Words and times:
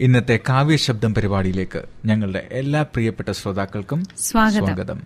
ഇന്നത്തെ 0.00 0.40
കാവ്യശബ്ദം 0.48 1.14
പരിപാടിയിലേക്ക് 1.14 1.82
ഞങ്ങളുടെ 2.04 2.48
എല്ലാ 2.52 2.82
പ്രിയപ്പെട്ട 2.82 3.30
ശ്രോതാക്കൾക്കും 3.30 4.04
സ്വാഗതം. 4.18 5.00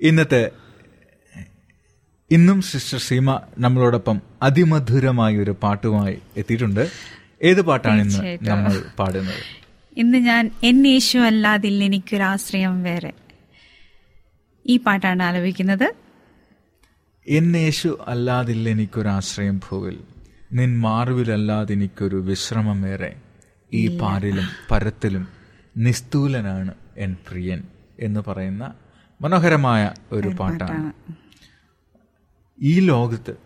ഇന്നത്തെ 0.00 0.50
ഇന്നും 2.30 2.62
സിസ്റ്റർ 2.62 2.98
സീമ 2.98 3.40
നമ്മളോടൊപ്പം 3.58 4.20
അതിമധുരമായ 4.42 5.36
ഒരു 5.36 5.50
പാട്ടുമായി 5.62 6.18
എത്തിയിട്ടുണ്ട്. 6.36 6.90
ഏത് 7.42 7.62
പാട്ടാണ് 7.62 8.00
ഇന്ന് 8.00 8.38
നമ്മൾ 8.50 8.82
പാടുന്നത്? 8.98 9.42
ഇന്ന് 9.96 10.18
ഞാൻ 10.18 10.50
എൻ 10.64 10.86
യേശു 10.86 11.18
അല്ലാതിൽ 11.18 11.84
എനിക്കൊരാശ്രയം 11.84 12.82
വേറെ. 12.82 13.12
ഈ 14.66 14.76
പാട്ടാണ് 14.76 15.22
ആലപിക്കുന്നത്. 15.22 15.94
എന്നേശു 17.28 17.98
അല്ലാതില്ല 18.06 18.68
എനിക്കൊരാശ്രയം 18.68 19.58
ഭൂവിൽ. 19.58 19.98
നിൻ 20.52 20.80
മാറിവിലല്ലാതെ 20.80 21.72
എനിക്കൊരു 21.72 22.16
വിശ്രമമേറെ. 22.16 23.16
ഈ 23.72 23.98
പാരിലും 23.98 24.44
പരത്തിലും 24.70 25.28
നിസ്തൂലനാണ് 25.76 26.74
എൻ 26.96 27.16
പ്രിയൻ 27.30 27.62
എന്ന് 28.00 28.20
പറയുന്ന 28.28 28.74
മനോഹരമായ 29.22 29.90
ഒരു 30.12 30.28
പാട്ടാണ്. 30.28 30.92
ഈ 32.62 32.80
ലോകത്ത് 32.80 33.36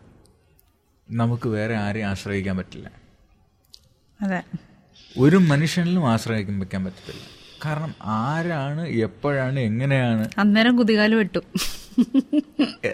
നമുക്ക് 1.11 1.49
വേറെ 1.49 1.77
ആരെയും 1.77 2.07
ആശ്രയിക്കാൻ 2.07 2.57
പറ്റില്ല. 2.57 2.91
അതെ. 4.23 4.43
ഒരു 5.19 5.37
മനുഷ്യനിലും 5.37 6.11
ആശ്രയിക്കാൻ 6.11 6.59
വെക്കാൻ 6.59 6.85
പറ്റത്തില്ല. 6.85 7.21
കാരണം 7.65 7.95
ആരാണ് 8.03 8.87
എപ്പോഴാണ് 8.87 9.61
എങ്ങനെയാണ്? 9.61 10.29
അന്നേരം 10.39 10.77
കുതികാൽ 10.77 11.15
വെട്ടു. 11.15 11.39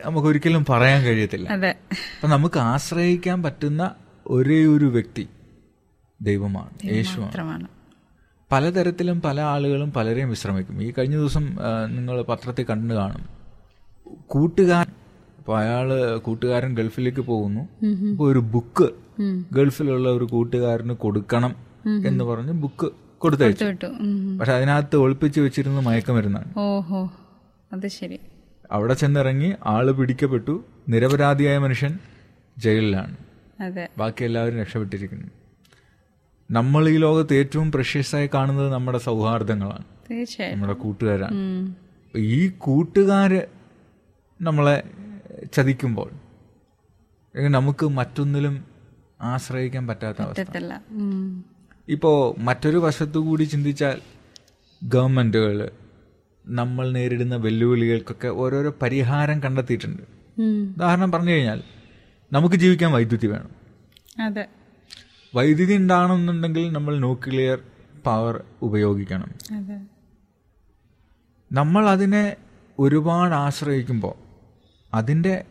നമുക്ക് 0.04 0.28
ഒരിക്കലും 0.28 0.64
പറയാൻ 0.69 1.02
കഴിയത്തില്ല. 1.02 1.48
അതെ. 1.48 1.70
അപ്പൊ 1.92 2.28
നമുക്ക് 2.28 2.58
ആശ്രയിക്കാൻ 2.58 3.42
പറ്റുന്ന 3.42 3.94
ഒരേ 4.26 4.64
ഒരു 4.64 4.84
വ്യക്തി 4.84 5.28
ദൈവമാണ് 6.22 6.70
യേശുവാണ്. 6.84 7.66
പലതരത്തിലും 8.52 9.20
പല 9.20 9.40
ആളുകളും 9.40 9.92
പലരെയും 9.92 10.30
വിശ്രമിക്കും. 10.30 10.82
ഈ 10.82 10.92
കഴിഞ്ഞ 10.98 11.16
ദിവസം 11.16 11.58
നിങ്ങൾ 11.86 12.22
പത്രത്തിൽ 12.22 12.66
കണ്ടു 12.70 12.94
കാണും. 12.94 13.24
കൂട്ടുകാരൻ 14.26 14.92
അപ്പൊ 15.38 15.58
അയാൾ 15.58 16.16
കൂട്ടുകാരൻ 16.16 16.76
ഗൾഫിലേക്ക് 16.76 17.20
പോകുന്നു. 17.20 17.60
അപ്പൊ 18.10 18.32
ഒരു 18.32 18.38
ബുക്ക് 18.38 18.88
ഗൾഫിലുള്ള 19.52 20.08
ഒരു 20.08 20.25
കൂട്ടുകാരന് 20.25 20.92
കൊടുക്കണം 20.92 21.56
എന്ന് 22.06 22.25
പറഞ്ഞ് 22.25 22.52
ബുക്ക് 22.52 22.92
കൊടുത്തയച്ചു. 23.18 23.64
പക്ഷെ 24.40 24.52
അതിനകത്ത് 24.52 24.96
ഒളിപ്പിച്ച് 24.96 25.40
വെച്ചിരുന്ന 25.40 25.80
മയക്കമരുന്നാണ്. 25.80 26.58
ഓഹോ 26.58 27.12
അത് 27.72 27.88
ശരി. 27.88 28.18
അവിടെ 28.72 28.94
ചെന്നിറങ്ങി 28.94 29.52
ആൾ 29.66 29.90
പിടിക്കപ്പെട്ടു. 29.90 30.64
നിരപരാധിയായ 30.88 31.58
മനുഷ്യൻ 31.58 31.98
ജയിലിലാണ്. 32.58 33.16
ബാക്കി 33.99 34.25
എല്ലാവരും 34.25 34.59
രക്ഷപ്പെട്ടിരിക്കുന്നു. 34.59 35.26
നമ്മൾ 36.50 36.88
ഈ 36.88 36.97
ലോകത്ത് 36.97 37.35
ഏറ്റവും 37.35 37.73
പ്രഷ്യസായി 37.73 38.31
കാണുന്നത് 38.35 38.73
നമ്മുടെ 38.73 38.99
സൗഹാർദ്ദങ്ങളാണ്. 38.99 39.85
നമ്മുടെ 40.53 40.73
കൂട്ടുകാരാണ്. 40.73 41.35
ഈ 42.17 42.49
കൂട്ടുകാര് 42.49 43.47
നമ്മളെ 44.41 44.82
ചതിക്കുമ്പോൾ 45.53 46.11
നമുക്ക് 47.49 47.87
മറ്റൊന്നിലും 47.87 48.64
ആശ്രയിക്കാൻ 49.20 49.87
പറ്റാത്ത 49.87 50.23
അവസ്ഥ. 50.23 50.41
ഇപ്പോ 50.41 50.55
ഇപ്പോൾ 51.88 52.41
മറ്റൊരു 52.41 52.76
വശത്തു 52.76 53.19
കൂടി 53.19 53.44
ചിന്തിച്ചാൽ 53.44 54.00
ഗവൺമെന്റുകൾ 54.85 55.70
നമ്മൾ 56.47 56.91
നേരിടുന്ന 56.91 57.37
വെല്ലുവിളികൾക്കൊക്കെ 57.37 58.29
ഓരോരോ 58.29 58.75
പരിഹാരം 58.82 59.43
കണ്ടെത്തിയിട്ടുണ്ട്. 59.43 60.03
ഉദാഹരണം 60.76 61.12
പറഞ്ഞു 61.12 61.31
കഴിഞ്ഞാൽ 61.31 61.62
നമുക്ക് 62.32 62.56
ജീവിക്കാൻ 62.56 62.93
വൈദ്യുതി 62.93 63.26
വേണം. 63.26 63.50
അതെ. 64.25 64.49
വൈദ്യുതി 65.34 65.75
ഉണ്ടാകണമെന്നുണ്ടെങ്കിൽ 65.75 66.73
നമ്മൾ 66.73 66.99
ന്യൂക്ലിയർ 66.99 67.62
പവർ 68.05 68.44
ഉപയോഗിക്കണം. 68.62 69.31
നമ്മൾ 71.52 71.88
അതിനെ 71.88 72.37
ഒരുപാട് 72.79 73.34
ആശ്രയിക്കുമ്പോൾ 73.34 74.14
അതിന്റെ 74.94 75.44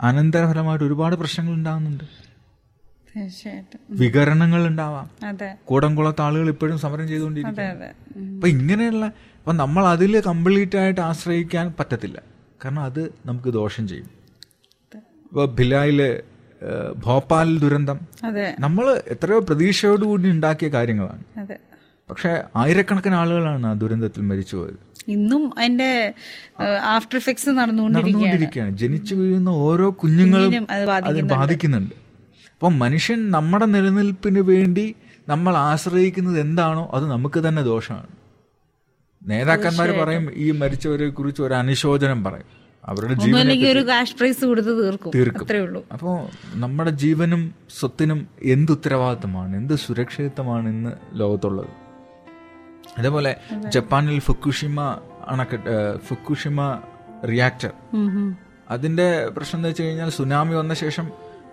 അനന്തരഫലമായിട്ട് 0.00 0.84
ഒരുപാട് 0.84 1.16
പ്രശ്നങ്ങൾ 1.16 1.52
ഉണ്ടാകുന്നുണ്ട്. 1.52 2.04
വികരണങ്ങൾ 3.90 4.66
ഉണ്ടാവാം. 4.66 5.10
കൂടംകുളത്ത് 5.64 6.22
ആളുകൾ 6.22 6.48
ഇപ്പോഴും 6.48 6.78
സമരം 6.78 7.08
ചെയ്തുകൊണ്ടിരിക്കും 7.08 7.62
അപ്പൊ 8.34 8.48
ഇങ്ങനെയുള്ള 8.48 9.06
അപ്പൊ 9.06 9.52
നമ്മൾ 9.52 9.86
അതിൽ 9.86 10.20
കംപ്ലീറ്റ് 10.20 10.78
ആയിട്ട് 10.78 11.00
ആശ്രയിക്കാൻ 11.00 11.74
പറ്റത്തില്ല. 11.80 12.22
കാരണം 12.64 12.82
അത് 12.82 13.14
നമുക്ക് 13.26 13.48
ദോഷം 13.48 13.88
ചെയ്യും. 13.88 14.19
ഇപ്പോൾ 15.30 15.46
ഭിലായിൽ 15.54 16.00
ഭോപ്പാൽ 17.04 17.58
ദുരന്തം. 17.58 17.98
നമ്മൾ 18.60 19.02
എത്രയോ 19.06 19.38
പ്രതീക്ഷയോടുകൂടി 19.38 20.28
ഉണ്ടാക്കിയ 20.30 20.68
കാര്യങ്ങളാണ്. 20.68 21.22
പക്ഷെ 22.10 22.42
ആയിരക്കണക്കിന് 22.56 23.14
ആളുകളാണ് 23.14 23.66
ആ 23.66 23.72
ദുരന്തത്തിൽ 23.72 24.22
മരിച്ചു 24.22 24.56
പോയത്. 24.56 24.80
ഇന്നും 25.08 25.58
അതിന്റെ 25.58 26.14
ആഫ്റ്റർ 26.96 27.16
ഇഫക്ട്സ് 27.16 27.48
നടന്നുകൊണ്ടിരിക്കുകയാണ്. 27.48 28.76
ജനിച്ചു 28.76 29.14
വീഴുന്ന 29.14 29.48
ഓരോ 29.48 29.90
കുഞ്ഞുങ്ങളും 30.02 30.46
അതിനെ 30.46 30.66
അത് 30.70 30.80
അത് 30.80 30.88
ബാധിക്കുന്നുണ്ട്. 30.88 31.34
ബാധിക്കുന്നുണ്ട്. 31.34 31.94
അപ്പം 32.52 32.78
മനുഷ്യൻ 32.78 33.30
നമ്മുടെ 33.30 33.66
നിലനിൽപ്പിന് 33.66 34.42
വേണ്ടി 34.52 34.94
നമ്മൾ 35.28 35.56
ആശ്രയിക്കുന്നത് 35.56 36.40
എന്താണോ 36.40 36.90
അത് 36.94 37.04
നമുക്ക് 37.10 37.48
തന്നെ 37.48 37.62
ദോഷമാണ്. 37.62 38.10
നേതാക്കന്മാർ 39.22 39.90
പറയും 39.90 40.30
ഈ 40.34 40.50
മരിച്ചവരെ 40.50 41.08
കുറിച്ച് 41.08 41.42
ഒരു 41.42 41.54
അനുശോചനം 41.54 42.24
പറയും. 42.24 42.59
അവരുടെ 42.84 43.14
ജീവനെ 43.14 43.70
ഒരു 43.70 43.88
കാഷ് 43.88 44.16
പ്രൈസ് 44.16 44.44
കൊടുത്ത് 44.44 44.72
തീർക്കും. 44.84 45.10
തീർക്കും. 45.14 45.56
ഉള്ളൂ. 45.62 45.84
അപ്പോൾ 45.92 46.16
നമ്മുടെ 46.54 46.90
ജീവനും 46.90 47.54
സ്വത്തിനും 47.78 48.28
എന്ത് 48.42 48.72
ഉത്തരവാദിത്തമാണ്? 48.72 49.56
എന്ത് 49.56 49.74
സുരക്ഷിതത്വമാണ് 49.74 50.68
ഇന്ന് 50.68 50.90
ലോകത്തുള്ളത്? 51.12 51.68
അതേപോലെ 52.98 53.36
ജപ്പാനിൽ 53.68 54.20
ഫുക്കുഷിമ 54.20 54.80
അണക്കെട്ട് 55.28 55.98
ഫുക്കുഷിമ 55.98 56.78
റിയാക്ടർ. 57.28 57.72
അതിന്റെ 58.70 59.28
പ്രശ്നം 59.36 59.58
എന്ന് 59.58 59.68
വെച്ച് 59.68 59.82
കഴിഞ്ഞാൽ 59.82 60.10
സുനാമി 60.10 60.54
വന്ന 60.54 60.74
ശേഷം 60.74 61.10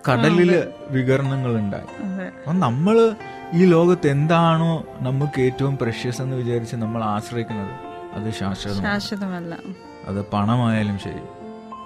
കടലിൽ 0.10 0.52
വികരണങ്ങൾ 0.90 1.52
ഉണ്ടായി 1.58 1.86
അപ്പൊ 2.28 2.54
നമ്മൾ 2.54 3.16
ഈ 3.54 3.66
ലോകത്ത് 3.66 4.08
എന്താണോ 4.08 4.86
നമുക്ക് 5.00 5.42
ഏറ്റവും 5.42 5.78
പ്രഷ്യസ് 5.78 6.22
എന്ന് 6.22 6.36
വിചാരിച്ച് 6.36 6.76
നമ്മൾ 6.76 7.04
ആശ്രയിക്കുന്നത്? 7.04 7.74
അത് 8.14 8.30
ശാശ്വതമല്ല. 8.32 9.56
അത് 10.08 10.26
പണമായാലും 10.34 11.00
ശരി. 11.00 11.22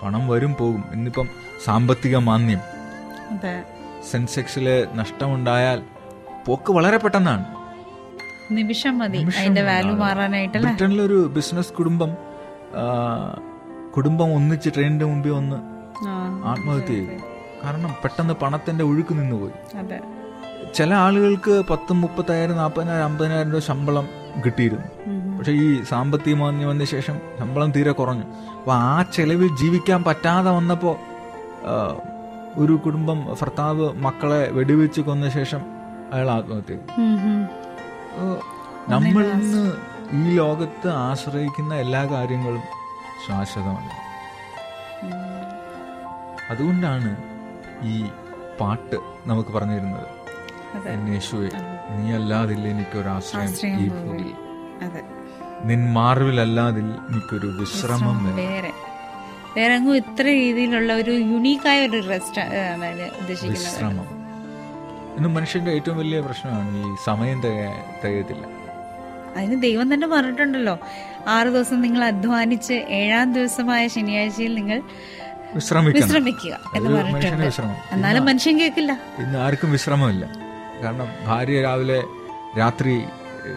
പണം 0.03 0.27
വരും 0.27 0.55
പോകും. 0.59 0.83
ഇന്നിപ്പം 0.93 1.27
സാമ്പത്തിക 1.63 2.17
മാന്യം 2.17 2.59
സെൻസെക്സിൽ 4.11 4.87
നഷ്ടമുണ്ടായാൽ 4.93 5.83
പോക്ക് 6.47 6.71
വളരെ 6.71 6.97
പെട്ടെന്നാണ്. 6.97 7.45
നിമിഷം 8.51 8.97
മതി. 8.99 9.17
അതിന്റെ 9.37 9.61
വാല്യൂ 9.61 9.95
മാറാനായിട്ട് 9.95 10.57
ബ്രിട്ടനിലൊരു 10.57 11.31
ബിസിനസ് 11.35 11.73
കുടുംബം 11.73 12.11
കുടുംബം 13.97 14.35
ഒന്നിച്ച് 14.35 14.69
ട്രെയിനിന്റെ 14.75 15.05
മുമ്പിൽ 15.05 15.29
ഒന്ന് 15.29 15.55
ആത്മഹത്യ 16.45 16.87
ചെയ്തു. 16.87 17.11
കാരണം 17.63 17.95
പെട്ടെന്ന് 18.03 18.33
പണത്തിന്റെ 18.33 18.83
ഒഴുക്ക് 18.83 19.13
നിന്നുപോയി. 19.13 19.51
ചില 20.73 20.93
ആളുകൾക്ക് 20.93 21.63
പത്തും 21.69 22.01
മുപ്പത്തായിരം 22.01 22.57
നാൽപ്പതിനായിരം 22.57 23.05
അമ്പതിനായിരം 23.05 23.51
രൂപ 23.51 23.61
ശമ്പളം 23.61 24.07
കിട്ടിയിരുന്നു. 24.45 24.87
പക്ഷെ 25.41 25.53
ഈ 25.65 25.67
സാമ്പത്തിക 25.89 26.35
മാന്യം 26.39 26.67
വന്ന 26.69 26.83
ശേഷം 26.91 27.15
ശമ്പളം 27.37 27.69
തീരെ 27.75 27.91
കുറഞ്ഞു. 27.99 28.25
അപ്പോൾ 28.57 28.73
ആ 28.73 29.05
ചെലവിൽ 29.15 29.49
ജീവിക്കാൻ 29.61 29.99
പറ്റാതെ 30.07 30.51
വന്നപ്പോൾ 30.57 30.95
ഒരു 32.61 32.73
കുടുംബം 32.85 33.19
ഭർത്താവ് 33.39 33.85
മക്കളെ 34.05 34.39
വെടിവെച്ച് 34.57 35.01
കൊന്ന 35.07 35.29
ശേഷം 35.29 35.61
അയാൾ 36.13 36.29
ആത്മഹത്യ 36.31 36.75
നമ്മൾ 38.93 39.23
ഇന്ന് 39.35 39.63
ഈ 40.19 40.21
ലോകത്ത് 40.37 40.89
ആശ്രയിക്കുന്ന 41.05 41.73
എല്ലാ 41.83 42.01
കാര്യങ്ങളും 42.13 42.63
ശാശ്വതമല്ല. 43.25 43.91
അതുകൊണ്ടാണ് 46.51 47.11
ഈ 47.93 47.95
പാട്ട് 48.59 48.99
നമുക്ക് 49.31 49.53
പറഞ്ഞു 49.57 49.77
തരുന്നത് 49.77 50.07
അതെ. 50.77 50.93
യേശുവേ 51.13 51.49
നീ 51.95 52.05
അല്ലാതില്ല 52.19 52.67
എനിക്കൊരാശ്രയം 52.75 53.81
ഈ 53.83 53.89
ഭൂമിയിൽ. 53.95 54.37
നിൻ 55.65 55.93
മാർവിലല്ലാതിൽ 55.93 56.85
എനിക്കൊരു 56.85 57.47
വിശ്രമം 57.47 58.35
വേറെ 58.35 58.71
വേറെ. 59.55 59.73
അങ്ങ് 59.73 59.95
ഇത്ര 59.95 60.21
രീതിയിലുള്ള 60.21 60.93
ഒരു 60.93 61.11
യുണീക്കായ 61.11 61.87
ഒരു 61.87 62.09
റെസ്റ്റ് 62.09 62.41
വിശ്രമം. 63.49 64.05
ഇന്ന് 65.17 65.29
മനുഷ്യന്റെ 65.29 65.71
ഏറ്റവും 65.71 65.97
വലിയ 65.97 66.21
പ്രശ്നമാണ് 66.21 66.77
ഈ 66.77 66.95
സമയം 67.05 67.41
തിക- 67.41 68.03
തികയത്തില്ല 68.03 68.47
അതിന് 69.37 69.61
ദൈവം 69.61 69.93
തന്നെ 69.93 70.07
പറഞ്ഞിട്ടുണ്ടല്ലോ. 70.07 70.79
ആറ് 71.27 71.47
ദിവസം 71.47 71.81
നിങ്ങൾ 71.81 72.03
അധ്വാനിച്ച് 72.03 72.73
ഏഴാം 72.73 73.33
ദിവസമായ 73.33 73.87
ശനിയാഴ്ചയിൽ 73.87 74.55
നിങ്ങൾ 74.55 74.81
വിശ്രമിക്കുക 75.55 76.59
എന്ന് 76.75 76.89
പറഞ്ഞിട്ടുണ്ട്. 76.89 77.61
എന്നാലും 77.91 78.25
മനുഷ്യൻ 78.25 78.59
കേൾക്കില്ല. 78.59 78.99
ഇന്ന് 79.19 79.39
ആർക്കും 79.39 79.71
വിശ്രമമില്ല. 79.71 80.25
കാരണം 80.83 81.07
ഭാര്യ 81.27 81.61
രാവിലെ 81.61 82.03
രാത്രി 82.59 83.03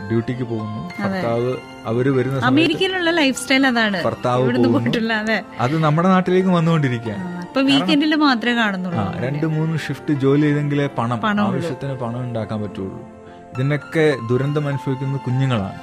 ഡ്യൂട്ടിക്ക് 0.08 0.42
പോകുന്നു. 0.42 0.90
ഭർത്താവ് 1.02 1.56
അവർ 1.86 2.16
വരുന്ന 2.16 2.38
അമേരിക്കയിലുള്ള 2.38 3.10
ലൈഫ് 3.10 3.42
സ്റ്റൈൽ 3.42 3.66
അതാണ്. 3.66 4.04
ഭർത്താവ് 4.04 5.12
അതെ. 5.12 5.44
നമ്മുടെ 5.78 6.08
നാട്ടിലേക്ക് 6.08 6.48
വന്നുകൊണ്ടിരിക്കുകയാണ്. 6.48 7.46
വീക്കെൻഡിൽ 7.58 8.14
മാത്രമേ 8.14 8.54
കാണുന്നുള്ളൂ. 8.54 9.12
രണ്ട് 9.18 9.46
മൂന്ന് 9.46 9.78
ഷിഫ്റ്റ് 9.78 10.14
ജോലി 10.14 10.40
ചെയ്തെങ്കിലേ 10.40 10.86
പണം. 10.86 11.40
ആവശ്യത്തിന് 11.40 11.92
പണം 11.92 12.20
ഉണ്ടാക്കാൻ 12.20 12.62
പറ്റുള്ളൂ. 12.62 13.08
ഇതിനൊക്കെ 13.54 14.16
ദുരന്തം 14.28 14.68
അനുഭവിക്കുന്ന 14.68 15.16
കുഞ്ഞുങ്ങളാണ്. 15.16 15.78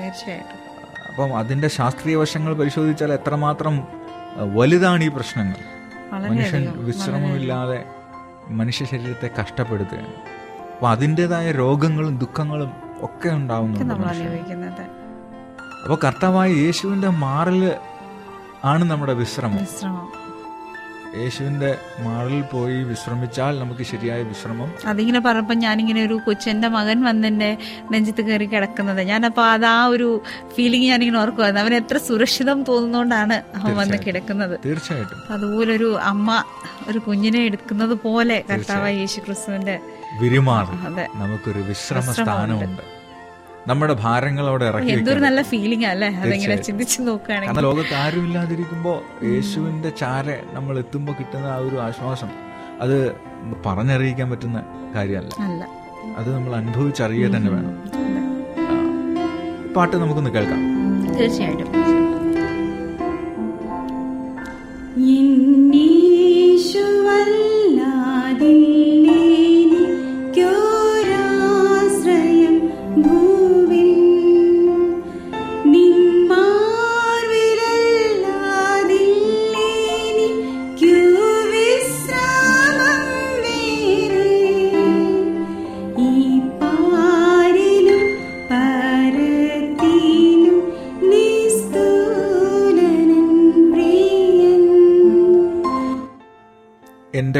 തീർച്ചയായിട്ടും. 0.00 0.68
അപ്പം 1.08 1.38
അതിന്റെ 1.38 1.68
ശാസ്ത്രീയ 1.68 2.16
വശങ്ങൾ 2.16 2.54
പരിശോധിച്ചാൽ 2.54 3.12
എത്രമാത്രം 3.12 3.88
വലുതാണ് 4.54 5.04
ഈ 5.04 5.08
പ്രശ്നങ്ങൾ. 5.08 5.78
മനുഷ്യൻ 6.18 6.72
വിശ്രമമില്ലാതെ 6.76 7.84
മനുഷ്യ 8.48 8.84
ശരീരത്തെ 8.84 9.30
കഷ്ടപ്പെടുത്തുകയാണ്. 9.40 10.08
അപ്പൊ 10.72 10.88
അതിന്റെതായ 10.88 11.52
രോഗങ്ങളും 11.52 12.18
ദുഃഖങ്ങളും 12.18 12.87
ഒക്കെ 13.00 13.28
ഉണ്ടാവുന്നുണ്ട് 13.28 13.90
നമ്മൾ 13.90 14.06
മനുഷ്യന്. 14.06 14.28
അനുഭവിക്കുന്നത്. 14.28 14.82
അപ്പൊ 15.82 15.98
കർത്താവായ 16.04 16.52
യേശുവിന്റെ 16.52 17.08
മാറിൽ 17.08 17.72
ആണ് 18.64 18.90
നമ്മുടെ 18.90 19.12
വിശ്രമം. 19.12 19.56
വിശ്രമം. 19.56 20.28
യേശുവിന്റെ 21.16 21.78
മാറിൽ 22.00 22.42
പോയി 22.42 22.82
വിശ്രമിച്ചാൽ 22.82 23.58
നമുക്ക് 23.58 23.82
ശരിയായ 23.82 24.22
വിശ്രമം. 24.22 24.72
അതിങ്ങനെ 24.86 25.20
പറഞ്ഞപ്പോ 25.20 25.54
ഞാനിങ്ങനെ 25.54 26.04
ഒരു 26.04 26.20
കൊച്ചെന്റെ 26.26 26.68
മകൻ 26.68 27.04
വന്നെന്റെ 27.04 27.58
നെഞ്ചത്ത് 27.90 28.22
കയറി 28.22 28.44
കിടക്കുന്നത്. 28.44 29.00
ഞാനപ്പോ 29.00 29.42
അത് 29.42 29.64
ആ 29.64 29.86
ഒരു 29.86 30.20
ഫീലിംഗ് 30.54 30.86
ഞാനിങ്ങനെ 30.86 31.20
ഓർക്കുമായിരുന്നു 31.20 31.60
അവൻ 31.60 31.74
എത്ര 31.74 31.98
സുരക്ഷിതം 31.98 32.64
തോന്നുന്നോണ്ടാണ് 32.64 33.42
അവൻ 33.56 33.76
വന്ന് 33.76 33.98
കിടക്കുന്നത്. 34.06 34.60
തീർച്ചയായിട്ടും. 34.64 35.32
അതുപോലെ 35.32 35.76
ഒരു 35.76 35.98
അമ്മ 35.98 36.44
ഒരു 36.88 36.98
കുഞ്ഞിനെ 36.98 37.40
എടുക്കുന്നത് 37.40 37.98
പോലെ 38.04 38.44
കർത്താവായ 38.50 38.94
യേശു 38.94 39.20
ക്രിസ്തുവിന്റെ 39.20 39.80
വിരിമാറി. 40.20 40.92
നമുക്കൊരു 41.18 41.58
വിശ്രമ 41.58 42.00
സ്ഥാനമുണ്ട്. 42.00 42.98
നമ്മുടെ 43.68 43.96
ഭാരങ്ങൾ 44.00 44.46
അവിടെ 44.46 44.64
ഇറക്കി 44.64 44.86
എന്തൊരു 44.86 45.20
നല്ല 45.20 45.42
ഫീലിംഗ് 45.42 45.86
അല്ലേ? 45.86 46.08
അതിങ്ങനെ 46.08 46.56
ചിന്തിച്ചു 46.56 47.02
നോക്കുകയാണെങ്കിൽ. 47.02 47.62
ലോകത്ത് 47.62 47.94
ആരും 47.94 48.24
ഇല്ലാതിരിക്കുമ്പോ 48.24 49.02
യേശുവിന്റെ 49.24 49.90
ചാര 49.90 50.24
നമ്മൾ 50.52 50.78
എത്തുമ്പോൾ 50.78 51.12
കിട്ടുന്ന 51.12 51.46
ആ 51.46 51.56
ഒരു 51.56 51.76
ആശ്വാസം 51.76 52.28
അത് 52.80 53.16
പറഞ്ഞറിയിക്കാൻ 53.66 54.30
പറ്റുന്ന 54.30 54.64
കാര്യമല്ല. 54.94 55.42
അല്ല. 55.44 55.68
അത് 56.16 56.34
നമ്മൾ 56.34 56.56
അനുഭവിച്ചറിയുക 56.56 57.30
തന്നെ 57.30 57.50
വേണം. 57.50 57.74
പാട്ട് 59.74 59.96
നമുക്കൊന്ന് 59.96 60.30
കേൾക്കാം. 60.30 60.60
തീർച്ചയായിട്ടും. 61.14 61.88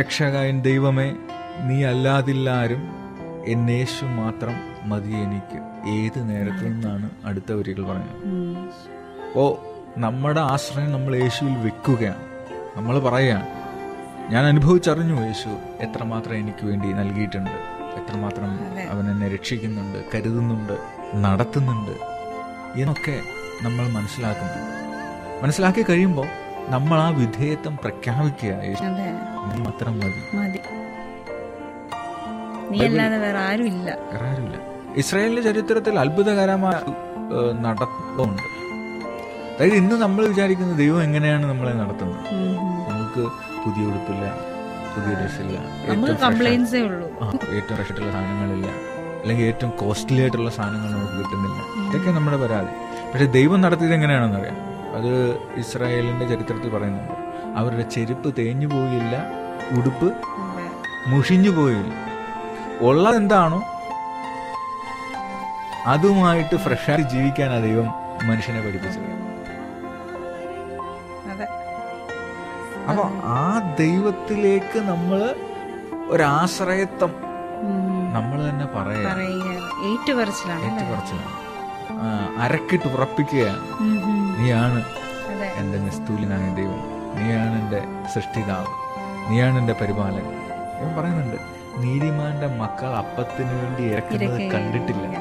രക്ഷകൻ 0.09 0.61
ദൈവമേ 0.63 1.07
നീ 1.69 1.85
അല്ലാതില്ലാരും 1.85 2.83
എന്നേശു 3.47 4.05
മാത്രം 4.05 4.55
മതി 4.89 5.13
എനിക്ക്. 5.15 5.59
ഏത് 5.89 6.19
നേരത്തു 6.31 6.65
നിന്നാണ് 6.65 7.11
അടുത്ത 7.25 7.53
വരികൾ 7.53 7.83
പറയുന്നത്? 7.89 8.23
ഓ 9.37 9.45
നമ്മുടെ 9.99 10.41
ആശ്രയം 10.41 10.93
നമ്മൾ 10.93 11.17
യേശുവിൽ 11.17 11.55
വെക്കുകയാണ്. 11.59 12.25
നമ്മൾ 12.77 12.99
പറയുകയാണ് 12.99 13.47
ഞാൻ 14.33 14.45
അനുഭവിച്ചറിഞ്ഞു 14.45 15.19
യേശു 15.27 15.53
എത്രമാത്രം 15.81 16.35
എനിക്ക് 16.35 16.67
വേണ്ടി 16.67 16.93
നൽകിയിട്ടുണ്ട്. 16.93 17.59
എത്രമാത്രം 18.01 18.51
അവൻ 18.91 19.05
എന്നെ 19.11 19.29
രക്ഷിക്കുന്നുണ്ട് 19.37 19.99
കരുതുന്നുണ്ട് 20.15 20.77
നടത്തുന്നുണ്ട് 21.27 21.95
എന്നൊക്കെ 22.81 23.17
നമ്മൾ 23.63 23.85
മനസ്സിലാക്കുന്നുണ്ട് 23.89 24.75
മനസ്സിലാക്കി 25.45 25.83
കഴിയുമ്പോൾ 25.83 26.29
നമ്മൾ 26.73 26.99
ആ 26.99 27.09
വിധേയത്വം 27.09 27.77
പ്രഖ്യാപിക്കുകയാണ് 27.77 28.65
നീ 29.51 29.65
മാത്രം 29.65 30.01
മതി. 30.01 30.59
ഇസ്രായേലിന്റെ 35.01 35.43
ചരിത്രത്തിൽ 35.43 35.99
അത്ഭുതകരമായ 35.99 36.81
നടത്തമുണ്ട്. 37.67 38.43
അതായത് 39.55 39.75
ഇന്ന് 39.75 39.95
നമ്മൾ 39.95 40.27
വിചാരിക്കുന്ന 40.27 40.77
ദൈവം 40.77 41.03
എങ്ങനെയാണ് 41.03 41.47
നമ്മളെ 41.47 41.73
നടത്തുന്നത്? 41.73 42.51
നമുക്ക് 42.91 43.31
പുതിയ 43.65 43.91
ഉടുപ്പില്ല 43.91 44.37
പുതിയ 44.95 45.21
ഡ്രസ്സില്ല 45.21 45.57
ഏറ്റവും 45.57 45.93
ഫ്രഷായിട്ടുള്ള 47.77 48.13
സാധനങ്ങളില്ല. 48.13 48.67
അല്ലെങ്കിൽ 49.23 49.45
ഏറ്റവും 49.45 49.71
കോസ്റ്റ്ലി 49.71 50.21
ആയിട്ടുള്ള 50.21 50.51
സാധനങ്ങൾ 50.51 50.91
നമുക്ക് 50.91 51.13
കിട്ടുന്നില്ല. 51.13 51.89
ഇതൊക്കെ 51.89 52.11
നമ്മുടെ 52.11 52.37
പരാതി. 52.37 52.71
പക്ഷെ 53.13 53.39
ദൈവം 53.39 53.61
നടത്തിയത് 53.61 53.95
എങ്ങനെയാണെന്ന് 53.95 54.41
അറിയാം 54.41 54.68
അത് 54.97 55.39
ഇസ്രായേലിന്റെ 55.57 56.27
ചരിത്രത്തിൽ 56.27 56.69
പറയുന്നുണ്ട്. 56.69 57.13
അവരുടെ 57.59 57.83
ചെരുപ്പ് 57.83 58.35
തേഞ്ഞു 58.39 58.67
പോയില്ല 58.67 59.15
ഉടുപ്പ്. 59.79 60.13
മുഷിഞ്ഞു 61.07 61.51
പോയില്ല. 61.51 61.95
ഉള്ളതെന്താണോ 62.81 63.63
അതുമായിട്ട് 65.87 66.57
ഫ്രഷായി 66.57 67.03
ജീവിക്കാനാണ് 67.03 67.63
ദൈവം 67.63 67.87
മനുഷ്യനെ 68.29 68.61
പഠിപ്പിച്ചത്. 68.67 69.09
അതെ. 71.31 71.47
അപ്പൊ 72.89 73.05
ആ 73.39 73.75
ദൈവത്തിലേക്ക് 73.79 74.79
നമ്മൾ 74.79 75.35
ഒരാശ്രയത്വം. 76.09 77.13
നമ്മൾ 78.13 78.51
തന്നെ 78.51 78.67
പറയാ 78.67 79.11
ഏറ്റുപറച്ചിലാണ് 79.91 81.39
അരക്കിട്ട് 82.41 82.89
ഉറപ്പിക്കുകയാണ്. 82.89 83.63
നീയാണ് 84.39 84.85
എന്റെ 85.57 85.79
നിസ്തൂലിനായ 85.79 86.55
ദൈവം. 86.55 86.81
നീയാണ് 87.19 87.55
എന്റെ 87.63 87.81
സൃഷ്ടിതാവ്. 88.15 88.67
നീയാണ് 89.31 89.59
എന്റെ 89.59 89.73
പരിപാലകൻ. 89.81 90.35
ഇവൻ 90.81 90.91
പറയുന്നുണ്ട് 90.99 91.37
നീതിമാന്റെ 91.83 92.47
മക്കൾ 92.47 92.89
അപ്പത്തിന് 92.97 93.53
വേണ്ടി 93.63 93.83
ഇറക്കുന്നത് 93.83 94.53
കണ്ടിട്ടില്ല. 94.53 95.17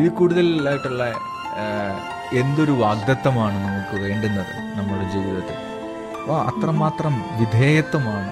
ഇത് 0.00 0.12
കൂടുതലായിട്ടുള്ള 0.12 1.04
എന്തൊരു 2.32 2.72
വാഗ്ദത്തമാണ് 2.72 3.56
നമുക്ക് 3.64 4.02
വേണ്ടുന്നത് 4.04 4.54
നമ്മുടെ 4.78 5.04
ജീവിതത്തിൽ? 5.12 5.58
അപ്പോൾ 6.20 6.38
അത്രമാത്രം 6.40 7.14
വിധേയത്വമാണ് 7.40 8.30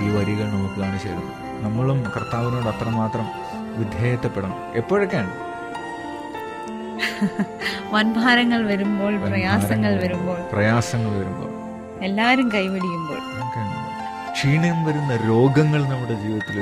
ഈ 0.00 0.08
വരികൾ 0.16 0.46
നമുക്ക് 0.50 0.80
കാണിച്ചു 0.80 1.08
തരുന്നത്. 1.08 1.64
നമ്മളും 1.64 1.98
കർത്താവിനോട് 2.16 2.68
അത്രമാത്രം 2.76 3.26
വിധേയത്വപ്പെടണം. 3.78 4.58
എപ്പോഴൊക്കെയാണ്? 4.74 5.47
വൻഭാരങ്ങൾ 7.94 8.60
വരുമ്പോൾ 8.70 9.12
പ്രയാസങ്ങൾ 9.26 9.92
വരുമ്പോൾ 10.02 10.38
പ്രയാസങ്ങൾ 10.52 11.12
വരുമ്പോൾ. 11.20 11.50
എല്ലാരും 12.02 12.48
കൈവടിയുമ്പോൾ. 12.48 13.20
ക്ഷീണം 14.32 14.84
വരുന്ന 14.84 15.12
രോഗങ്ങൾ 15.28 15.82
നമ്മുടെ 15.92 16.14
ജീവിതത്തിൽ 16.22 16.58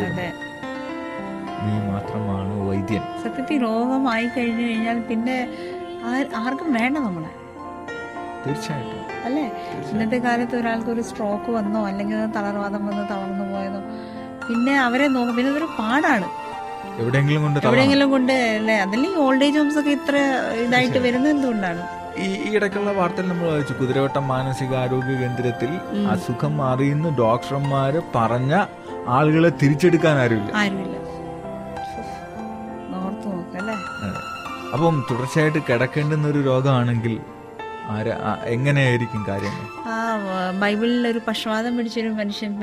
നീ 1.65 1.75
മാത്രമാണ് 1.91 2.69
വൈദ്യൻ. 2.69 3.03
സത്യത്തിൽ 3.25 3.63
രോഗമായി 3.63 4.27
കഴിഞ്ഞു 4.37 4.63
കഴിഞ്ഞാൽ 4.69 4.99
പിന്നെ 5.11 5.37
ആർക്കും 6.43 6.73
വേണ്ട 6.73 6.99
നമ്മളെ. 6.99 7.33
തീർച്ചയായിട്ടും. 8.45 9.03
അല്ലേ? 9.25 9.45
ഇന്നത്തെ 9.93 10.19
കാലത്ത് 10.19 10.57
ഒരാൾക്ക് 10.57 10.91
ഒരു 10.91 11.01
സ്ട്രോക്ക് 11.01 11.51
വന്നോ 11.51 11.87
അല്ലെങ്കിൽ 11.87 12.19
തളർവാദം 12.37 12.87
വന്ന് 12.87 13.05
തളർന്നു 13.13 13.45
പോയതോ 13.53 13.81
പിന്നെ 14.49 14.75
അവരെ 14.81 15.09
നോക്കും. 15.09 15.37
പിന്നെ 15.37 15.51
അതൊരു 15.51 15.69
പാടാണ്. 15.79 16.27
എവിടെയെങ്കിലും 16.99 17.43
കൊണ്ട്. 17.43 17.59
എവിടെയെങ്കിലും 17.67 18.09
കൊണ്ട് 18.11 18.33
അല്ലേ 18.55 18.77
അതല്ലെങ്കിൽ 18.83 19.19
ഓൾഡ് 19.19 19.45
ഏജ് 19.45 19.59
ഹോംസ് 19.59 19.79
ഒക്കെ 19.79 19.91
ഇത്ര 19.91 20.17
ഇതായിട്ട് 20.63 20.99
വരുന്നത് 20.99 21.31
എന്തുകൊണ്ടാണ് 21.31 21.83
ഈ 22.19 22.27
ഇടയ്ക്കുള്ള 22.55 22.91
വാർത്തയിൽ 22.93 23.29
നമ്മൾ 23.29 23.47
വായിച്ചു 23.49 23.75
കുതിരവട്ടം 23.75 24.29
മാനസികാരോഗ്യ 24.29 25.17
കേന്ദ്രത്തിൽ 25.17 25.73
അസുഖം 26.11 26.57
മാറിയെന്ന് 26.57 27.11
ഡോക്ടർമാര് 27.19 28.01
പറഞ്ഞ 28.15 28.53
ആളുകളെ 29.09 29.51
തിരിച്ചെടുക്കാൻ 29.63 30.17
ആരുമില്ല 30.19 30.53
ആരുമില്ല 30.57 30.95
അപ്പം 34.75 34.97
തുടർച്ചയായിട്ട് 35.11 35.61
കിടക്കേണ്ടുന്ന 35.69 36.27
ഒരു 36.29 36.41
രോഗമാണെങ്കിൽ 36.43 37.15
എങ്ങനെയായിരിക്കും 38.45 39.25
കാര്യങ്ങൾ 39.29 39.67
ബൈബിളിൽ 40.61 41.09
ഒരു 41.09 41.21
പക്ഷവാതം 41.29 41.77
പിടിച്ചൊരു 41.77 42.09
മനുഷ്യൻ 42.09 42.61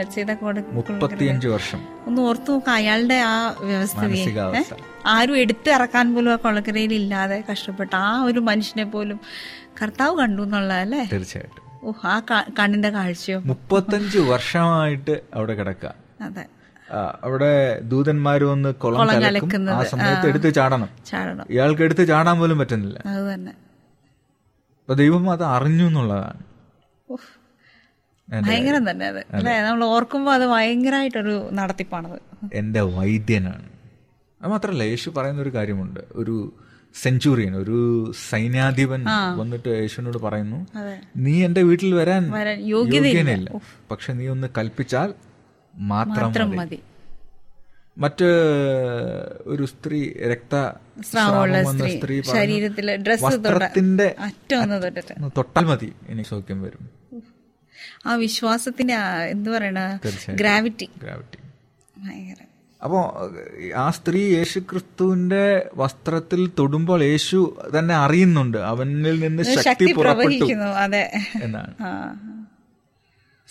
മുപ്പത്തിയഞ്ചു 0.72 1.48
വർഷം. 1.48 1.80
ഒന്ന് 2.08 2.22
ഓർത്തു 2.22 2.52
നോക്കാം 2.52 2.74
അയാളുടെ 2.74 3.14
ആ 3.14 3.56
വ്യവസ്ഥയെ 3.60 4.64
ആരും 5.06 5.38
എടുത്ത് 5.38 5.70
ഇറക്കാൻ 5.70 6.16
പോലും 6.16 6.32
ആ 6.32 6.36
കൊളക്കരയിൽ 6.36 6.94
ഇല്ലാതെ 6.94 7.44
കഷ്ടപ്പെട്ട 7.52 7.96
ആ 7.96 8.24
ഒരു 8.24 8.40
മനുഷ്യനെ 8.40 8.84
പോലും 8.84 9.20
കർത്താവ് 9.82 10.18
കണ്ടു 10.18 10.42
എന്നുള്ളതല്ലേ? 10.42 11.10
തീർച്ചയായിട്ടും. 11.12 11.88
ഓ 11.88 11.92
ആ 12.06 12.20
കണ്ണിന്റെ 12.60 12.90
കാഴ്ചയോ? 12.90 13.40
മുപ്പത്തഞ്ച് 13.40 14.18
വർഷമായിട്ട് 14.18 15.22
അവിടെ 15.34 15.54
കിടക്ക. 15.54 15.86
അതെ. 16.22 16.46
അവിടെ 17.24 17.80
ദൂതന്മാര് 17.80 18.42
വന്ന് 18.42 18.74
കൊളം 18.74 19.08
കലക്കും. 19.08 19.70
ആ 19.72 19.84
സമയത്ത് 19.84 20.28
എടുത്ത് 20.28 20.54
ചാടണം. 20.54 20.90
ചാടണം. 21.06 21.46
ഇയാൾക്ക് 21.50 21.82
എടുത്ത് 21.82 22.08
ചാടാൻ 22.08 22.40
പോലും 22.40 22.60
പറ്റുന്നില്ല. 22.60 23.02
അത് 23.06 23.34
തന്നെ. 23.34 23.52
അപ്പൊ 24.84 24.94
ദൈവം 24.94 25.32
അത് 25.32 25.44
അറിഞ്ഞു 25.44 25.86
എന്നുള്ളതാണ്. 25.86 26.40
ഭയങ്കരം 28.44 28.90
തന്നെ 28.90 29.06
അത്. 29.06 29.26
അല്ലേ? 29.32 29.62
നമ്മൾ 29.62 29.86
ഓർക്കുമ്പോ 29.86 30.34
അത് 30.34 30.46
ഭയങ്കരമായിട്ടൊരു 30.46 31.50
നടത്തിപ്പാണത്. 31.54 32.20
എന്റെ 32.54 32.82
വൈദ്യനാണ്. 32.82 33.66
അത് 34.42 34.52
മാത്രല്ല 34.52 34.84
യേശു 34.84 35.10
പറയുന്ന 35.10 35.42
ഒരു 35.42 35.54
കാര്യമുണ്ട്. 35.54 36.00
ഒരു 36.14 36.54
സെഞ്ചുറിയൻ 37.02 37.56
ഒരു 37.56 37.78
സൈന്യാധിപൻ 38.30 39.06
വന്നിട്ട് 39.38 39.70
യേശുവിനോട് 39.70 40.18
പറയുന്നു 40.18 40.68
നീ 41.18 41.46
എന്റെ 41.46 41.62
വീട്ടിൽ 41.62 41.96
വരാൻ 41.96 42.24
യോഗ്യതയില്ല. 42.58 43.50
പക്ഷെ 43.92 44.14
നീ 44.14 44.28
ഒന്ന് 44.28 44.48
കൽപ്പിച്ചാൽ 44.58 45.14
മാത്രം 45.76 46.24
മാത്രം 46.24 46.50
മതി. 46.50 46.58
മതി. 46.58 46.80
മറ്റ് 47.98 48.28
ഒരു 49.48 49.66
സ്ത്രീ 49.72 50.00
രക്ത 50.32 50.54
സ്രാവമുള്ള 51.10 51.58
സ്ത്രീ 51.92 52.16
ശരീരത്തിലെ 52.32 52.94
വസ്ത്രത്തിന്റെ 53.26 54.08
തൊട്ടാൽ 55.38 55.66
മതി 55.66 55.90
ഇനി 56.10 56.24
സൗഖ്യം 56.30 56.60
വരും. 56.66 56.84
ആ 58.06 58.14
വിശ്വാസത്തിന്റെ 58.22 58.96
എന്ത് 59.30 59.50
പറയണ 59.52 59.80
ഗ്രാവിറ്റി 60.40 60.88
ഗ്രാവിറ്റി 61.00 61.40
അപ്പോ 62.82 63.00
ആ 63.76 63.86
സ്ത്രീ 63.98 64.22
യേശു 64.34 64.60
ക്രിസ്തുവിന്റെ 64.70 65.44
വസ്ത്രത്തിൽ 65.76 66.42
തൊടുമ്പോൾ 66.58 67.02
യേശു 67.06 67.38
തന്നെ 67.76 67.96
അറിയുന്നുണ്ട് 67.98 68.58
അവനിൽ 68.72 69.16
നിന്ന് 69.22 69.44
ശക്തി 69.60 69.86
പുറപ്പെട്ടു 69.92 70.18
പ്രവഹിക്കുന്നു 70.24 70.70
അതെ. 70.82 71.04
എന്നാണ്. 71.42 71.72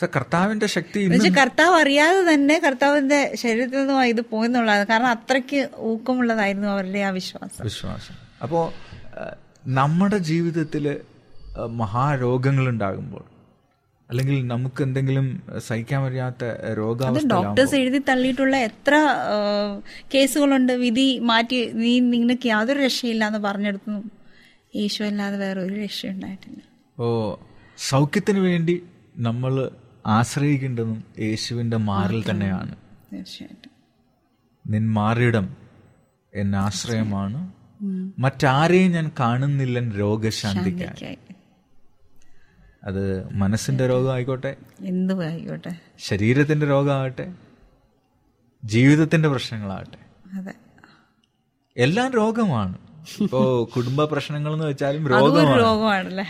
കർത്താവിന്റെ 0.07 0.67
ശക്തി 0.67 1.31
കർത്താവ് 1.31 1.81
അറിയാതെ 1.81 2.35
തന്നെ 2.35 2.63
കർത്താവിന്റെ 2.67 3.33
ശരീരത്തിൽ 3.35 3.79
നിന്നും 3.79 4.05
ഇത് 4.05 4.21
പോയെന്നുള്ളതാണ്. 4.21 4.87
കാരണം 4.87 5.07
അത്രയ്ക്ക് 5.07 5.69
ഊക്കമുള്ളതായിരുന്നു 5.79 6.69
അവരുടെ 6.69 6.99
ആ 6.99 7.11
വിശ്വാസം. 7.11 7.65
വിശ്വാസം. 7.65 8.15
അപ്പോ 8.43 8.73
നമ്മുടെ 9.67 10.19
ജീവിതത്തിൽ 10.19 10.89
അഹ്, 10.89 11.67
മഹാരോഗങ്ങൾ 11.67 12.69
ഉണ്ടാകുമ്പോൾ 12.69 13.25
അല്ലെങ്കിൽ 14.11 14.47
നമുക്ക് 14.47 14.83
എന്തെങ്കിലും 14.83 15.43
സഹിക്കാൻ 15.59 16.03
വയ്യാത്ത 16.03 16.45
അത് 16.45 16.77
രോഗാവസ്ഥ 16.77 17.27
ഡോക്ടേഴ്സ് 17.27 17.75
എഴുതി 17.75 17.99
തള്ളിയിട്ടുള്ള 17.99 18.57
എത്ര 18.57 18.95
കേസുകളുണ്ട് 20.15 20.73
വിധി 20.73 21.19
മാറ്റി 21.19 21.73
നീ 21.73 22.01
നിനക്ക് 22.01 22.49
യാതൊരു 22.49 22.79
രക്ഷയില്ല 22.79 23.27
എന്ന് 23.27 23.39
പറഞ്ഞെടുത്തു. 23.39 24.03
യേശു 24.77 25.03
അല്ലാതെ 25.03 25.37
വേറെ 25.37 25.61
ഒരു 25.61 25.75
രക്ഷയുണ്ടായിട്ടില്ല. 25.75 26.61
ഓ 26.99 27.37
സൗഖ്യത്തിന് 27.79 28.39
വേണ്ടി 28.39 28.83
നമ്മൾ 29.17 29.71
ആശ്രയിക്കേണ്ടതും 30.07 31.05
യേശുവിന്റെ 31.19 31.77
മാറിൽ 31.77 32.31
തന്നെയാണ്. 32.31 32.77
തീർച്ചയായിട്ടും. 33.13 33.73
നിൻ 34.73 34.91
മാറിയിടം 34.91 35.57
എന്ന 36.35 36.57
ആശ്രയമാണ്. 36.57 37.53
മറ്റാരെയും 38.19 38.93
ഞാൻ 38.93 39.11
കാണുന്നില്ല 39.21 39.79
രോഗശാന്തിക്കായി. 39.79 41.19
അത് 42.85 43.33
മനസ്സിന്റെ 43.33 43.89
രോഗമായിക്കോട്ടെ. 43.89 44.57
എന്തും 44.81 45.23
ആയിക്കോട്ടെ 45.23 45.71
ശരീരത്തിന്റെ 45.99 46.67
രോഗമാകട്ടെ. 46.67 47.35
ജീവിതത്തിന്റെ 48.65 49.29
പ്രശ്നങ്ങളാകട്ടെ. 49.29 49.99
അതെ. 50.37 50.55
എല്ലാം 51.77 52.13
രോഗമാണ്. 52.13 52.79
ഇപ്പോ 53.21 53.71
കുടുംബ 53.77 54.05
പ്രശ്നങ്ങൾ 54.05 54.53
എന്ന് 54.53 54.67
വെച്ചാലും 54.67 55.09
രോഗമാണ്. 55.09 56.25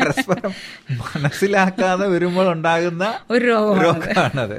പരസ്പരം 0.00 0.52
മനസ്സിലാക്കാതെ 1.00 2.08
വരുമ്പോൾ 2.08 2.52
ഉണ്ടാകുന്ന 2.52 3.14
ഒരു 3.30 3.44
രോഗമാണ് 3.44 4.40
അത്. 4.40 4.58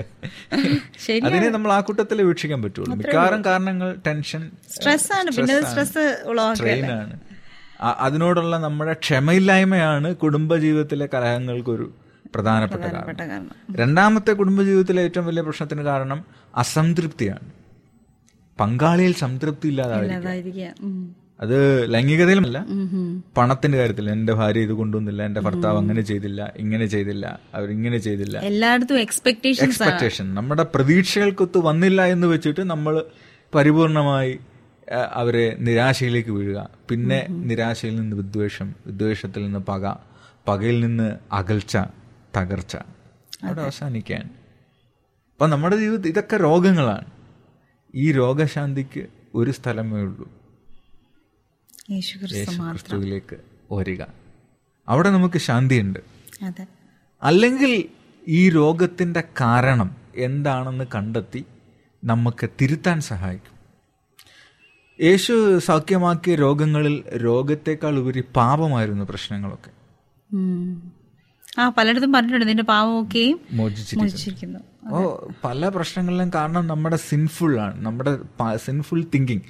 അതിനെ 1.26 1.50
നമ്മൾ 1.50 1.74
ആ 1.74 1.80
കൂട്ടത്തിൽ 1.80 2.22
വീക്ഷിക്കാൻ 2.22 2.62
പറ്റുള്ളൂ. 2.62 2.96
മിക്കവാറും 2.96 3.46
കാരണങ്ങൾ 3.46 3.96
ടെൻഷൻ 4.08 4.52
സ്ട്രെസ് 4.70 5.14
ആണ്. 5.14 5.32
പിന്നെ 5.32 5.62
സ്ട്രെസ് 5.62 6.06
ട്രെയിനാണ് 6.60 7.20
അതിനോടുള്ള 7.82 8.58
നമ്മുടെ 8.58 8.94
ക്ഷമയില്ലായ്മയാണ് 8.94 10.16
കുടുംബ 10.16 10.56
ജീവിതത്തിലെ 10.56 11.10
കലഹങ്ങൾക്കൊരു 11.14 11.92
പ്രധാനപ്പെട്ട 12.36 12.84
കാരണം. 12.84 13.50
രണ്ടാമത്തെ 13.76 14.32
കുടുംബജീവിതത്തിലെ 14.32 15.02
ഏറ്റവും 15.02 15.26
വലിയ 15.26 15.42
പ്രശ്നത്തിന് 15.42 15.82
കാരണം 15.82 16.26
അസംതൃപ്തിയാണ്. 16.56 17.48
പങ്കാളിയിൽ 18.60 19.14
സംതൃപ്തി 19.14 19.68
ഇല്ലാതായിരിക്കും 19.68 20.18
അതായിരിക്കുക 20.18 20.74
ഉം. 20.82 21.25
അത് 21.40 21.94
ലൈംഗികതയിലുമല്ല. 21.94 22.66
പണത്തിന്റെ 23.38 23.78
കാര്യത്തിൽ 23.78 24.10
എന്റെ 24.10 24.34
ഭാര്യ 24.34 24.60
ഇത് 24.60 24.74
കൊണ്ടുവന്നില്ല 24.74 25.24
എന്റെ 25.24 25.42
ഭർത്താവ് 25.42 25.78
അങ്ങനെ 25.78 26.02
ചെയ്തില്ല 26.02 26.54
ഇങ്ങനെ 26.58 26.86
ചെയ്തില്ല 26.86 27.40
അവരിങ്ങനെ 27.54 27.98
ചെയ്തില്ല. 27.98 28.38
എല്ലായിടത്തും 28.38 29.00
എക്സ്പെക്ടേഷൻ 29.00 29.66
എക്സ്പെക്ടേഷൻ 29.66 30.36
നമ്മുടെ 30.36 30.66
പ്രതീക്ഷകൾക്കൊത്ത് 30.76 31.58
വന്നില്ല 31.58 32.06
എന്ന് 32.06 32.28
വെച്ചിട്ട് 32.28 32.62
നമ്മൾ 32.62 33.06
പരിപൂർണമായി 33.56 34.40
അവരെ 35.12 35.56
നിരാശയിലേക്ക് 35.60 36.30
വീഴുക. 36.30 36.70
പിന്നെ 36.90 37.28
നിരാശയിൽ 37.30 37.96
നിന്ന് 37.96 38.16
വിദ്വേഷം 38.16 38.76
വിദ്വേഷത്തിൽ 38.86 39.44
നിന്ന് 39.44 39.60
പക 39.60 39.94
പകയിൽ 40.48 40.80
നിന്ന് 40.80 41.16
അകൽച്ച 41.32 41.78
തകർച്ച. 42.38 42.76
അവിടെ 43.44 43.62
അവസാനിക്കാൻ. 43.62 44.22
അപ്പം 45.34 45.50
നമ്മുടെ 45.50 45.76
ജീവിതത്തിൽ 45.76 46.08
ഇതൊക്കെ 46.08 46.38
രോഗങ്ങളാണ്. 46.38 47.06
ഈ 47.96 48.12
രോഗശാന്തിക്ക് 48.12 49.06
ഒരു 49.36 49.52
സ്ഥലമേ 49.52 50.02
ഉള്ളൂ. 50.02 50.45
യേശു 51.90 52.18
ക്രിസ്തു 52.18 52.38
യേശു 52.38 52.52
മാത്രം. 52.52 52.72
ക്രിസ്തുവിലേക്ക് 52.72 53.38
വരിക. 53.72 54.04
അവിടെ 54.88 55.10
നമുക്ക് 55.10 55.38
ശാന്തിയുണ്ട്. 55.38 56.00
അല്ലെങ്കിൽ 57.24 57.86
ഈ 58.28 58.50
രോഗത്തിന്റെ 58.50 59.24
കാരണം 59.42 59.96
എന്താണെന്ന് 60.16 60.86
കണ്ടെത്തി 60.96 61.46
നമുക്ക് 62.04 62.50
തിരുത്താൻ 62.62 63.02
സഹായിക്കും. 63.02 63.56
യേശു 65.06 65.60
സൗഖ്യമാക്കിയ 65.60 66.36
രോഗങ്ങളിൽ 66.36 67.04
രോഗത്തെക്കാൾ 67.18 68.00
ഉപരി 68.00 68.24
പാപമായിരുന്നു 68.36 69.06
പ്രശ്നങ്ങളൊക്കെ. 69.06 69.72
ആ 71.62 71.70
പലയിടത്തും 71.70 72.14
പറഞ്ഞിട്ടുണ്ട്. 72.14 72.48
നിന്റെ 72.48 72.64
പാവമൊക്കെയും 72.64 73.40
മോചിച്ചിരിക്കുന്നു. 73.52 74.04
മോചിച്ചിരിക്കുന്നു. 74.04 74.60
ഓ 74.90 75.28
പല 75.44 75.70
പ്രശ്നങ്ങളിലും 75.70 76.32
കാരണം 76.36 76.68
നമ്മുടെ 76.68 76.96
സിൻഫുൾ 76.96 77.60
ആണ്. 77.60 77.86
നമ്മുടെ 77.86 78.20
സിൻഫുൾ 78.58 79.06
തിങ്കിങ് 79.16 79.42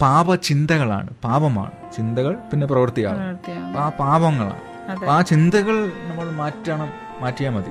പാപചിന്തകളാണ് 0.00 1.10
പാപമാണ്. 1.24 1.94
ചിന്തകൾ 1.96 2.34
പിന്നെ 2.52 2.66
പ്രവൃത്തിയാണ്. 2.66 3.38
ആ 3.76 3.88
പാപങ്ങളാണ്. 3.88 4.90
അപ്പൊ 4.90 5.06
ആ 5.06 5.22
ചിന്തകൾ 5.22 5.92
നമ്മൾ 6.08 6.30
മാറ്റണം 6.30 6.88
മാറ്റിയാൽ 7.20 7.50
മതി. 7.50 7.70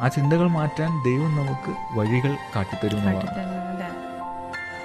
ആ 0.00 0.08
ചിന്തകൾ 0.08 0.46
മാറ്റാൻ 0.48 1.02
ദൈവം 1.04 1.36
നമുക്ക് 1.36 1.98
വഴികൾ 1.98 2.36
കാട്ടിത്തരുന്നതാണ് 2.56 3.16
അതെ. 3.16 3.88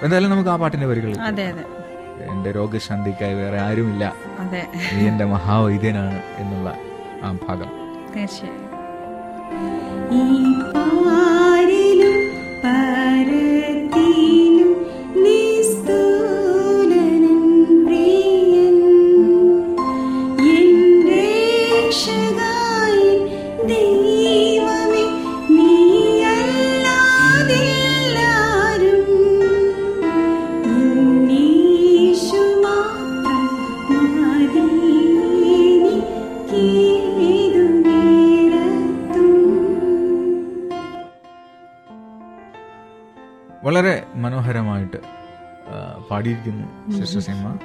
എന്തായാലും 0.02 0.30
നമുക്ക് 0.30 0.50
ആ 0.50 0.56
പാട്ടിന്റെ 0.56 0.86
വരികൾ 0.86 1.20
അതെ 1.20 1.46
അതെ. 1.46 1.64
എന്റെ 2.24 2.50
രോഗശാന്തിക്കായി 2.50 3.34
വേറെ 3.34 3.60
ആരുമില്ല. 3.60 4.14
അതെ. 4.38 4.68
നീ 4.92 5.08
എന്റെ 5.08 5.24
മഹാവൈദ്യനാണ് 5.24 6.22
എന്നുള്ള 6.36 6.74
ആ 7.24 7.32
ഭാഗം. 7.48 7.70
തീർച്ചയായും. 8.16 8.66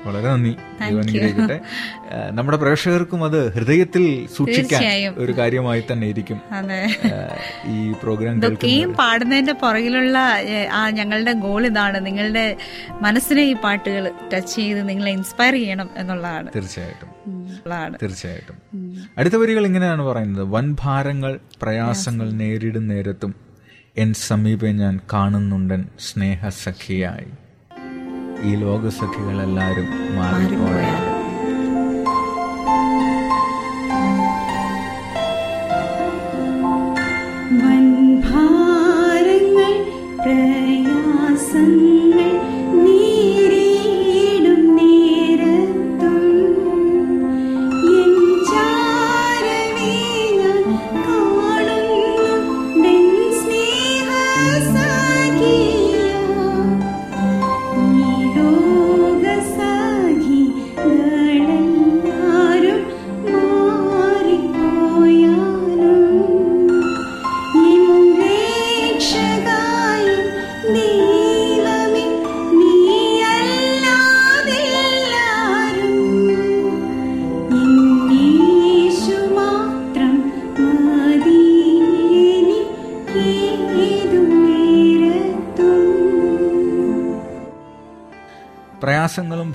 വളരെ 0.05 0.27
നന്ദി. 0.27 0.55
അനുഗ്രഹിക്കട്ടെ. 0.81 1.59
നമ്മുടെ 2.31 2.57
പ്രേക്ഷകർക്കും 2.57 3.23
അത് 3.23 3.53
ഹൃദയത്തിൽ 3.53 4.27
സൂക്ഷിക്കാൻ 4.37 5.13
ഒരു 5.17 5.31
കാര്യമായി 5.31 5.83
തന്നെ 5.91 6.07
ഇരിക്കും. 6.07 6.41
ഈ 7.65 7.93
പ്രോഗ്രാം 8.03 8.35
ഇതൊക്കെയും 8.35 8.93
പാടുന്നതിന്റെ 8.93 9.53
പുറകിലുള്ള 9.53 10.19
ആ 10.73 10.89
ഞങ്ങളുടെ 10.89 11.31
ഗോൾ 11.31 11.65
ഇതാണ്. 11.65 12.05
നിങ്ങളുടെ 12.05 12.57
മനസ്സിനെ 13.01 13.43
ഈ 13.43 13.55
പാട്ടുകൾ 13.55 14.11
ടച്ച് 14.33 14.55
ചെയ്ത് 14.55 14.89
നിങ്ങളെ 14.89 15.11
ഇൻസ്പയർ 15.11 15.53
ചെയ്യണം 15.53 15.89
എന്നുള്ളതാണ്. 15.97 16.47
തീർച്ചയായിട്ടും. 16.55 17.09
തീർച്ചയായിട്ടും. 18.01 18.55
അടുത്ത 19.17 19.35
വരികൾ 19.35 19.65
ഇങ്ങനെയാണ് 19.65 20.01
പറയുന്നത്. 20.01 20.43
വൻഭാരങ്ങൾ 20.43 21.39
പ്രയാസങ്ങൾ. 21.61 22.31
നേരിടും 22.31 22.87
നേരത്തും. 22.87 23.35
എൻ 23.97 24.13
സമീപം 24.13 24.77
ഞാൻ 24.77 24.99
കാണുന്നുണ്ടൻ 25.13 25.85
സ്നേഹസഖിയായി. 25.99 27.44
ഈ 28.43 28.55
ലോകസഖികളെല്ലാവരും 28.55 29.89
മാറിപ്പോയാൽ 30.15 31.14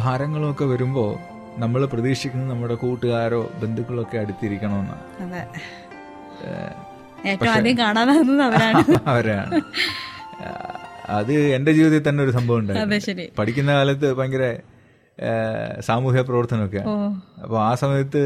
ഭാരങ്ങളും 0.02 0.48
ഒക്കെ 0.50 0.64
വരുമ്പോൾ 0.64 1.10
നമ്മൾ 1.60 1.80
പ്രതീക്ഷിക്കുന്നത് 1.86 2.50
നമ്മുടെ 2.50 2.74
കൂട്ടുകാരോ 2.74 3.40
ബന്ധുക്കളോ 3.62 4.02
ഒക്കെ 4.02 4.18
അടുത്തിരിക്കണമെന്നാണ് 4.18 5.04
അതെ 5.24 5.42
ഏറ്റവും 7.26 7.50
ആദ്യം 7.50 7.76
കാണാതാകുന്നത് 7.78 8.42
അവരാണ്. 8.42 8.82
അവരാണ്. 9.12 9.60
അത് 11.10 11.32
എന്റെ 11.56 11.72
ജീവിതത്തിൽ 11.72 12.02
തന്നെ 12.08 12.22
ഒരു 12.24 12.30
സംഭവം 12.30 12.58
ഉണ്ടായി 12.58 13.26
പഠിക്കുന്ന 13.38 13.70
കാലത്ത് 13.72 14.08
ഭയങ്കര 14.18 14.44
സാമൂഹ്യ 15.80 16.22
പ്രവർത്തനമൊക്കെ. 16.22 16.82
അപ്പൊ 16.84 16.94
അപ്പോൾ 17.44 17.58
ആ 17.68 17.72
സമയത്ത് 17.74 18.22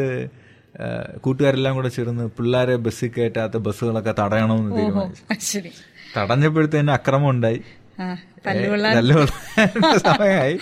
കൂട്ടുകാരെല്ലാം 1.21 1.75
കൂടെ 1.77 1.91
ചേർന്ന് 1.97 2.25
പിള്ളേരെ 2.37 2.77
ബസ്സിൽ 2.85 3.11
കയറ്റാത്ത 3.17 3.57
ബസ്സുകളൊക്കെ 3.67 4.13
തടയണമെന്ന് 4.21 4.73
തീരുമാനിച്ചു. 4.79 5.73
തടഞ്ഞപ്പോഴത്തേന് 6.17 6.93
അക്രമം 6.99 7.31
ഉണ്ടായി. 7.31 7.61
സമയമായി. 9.97 10.59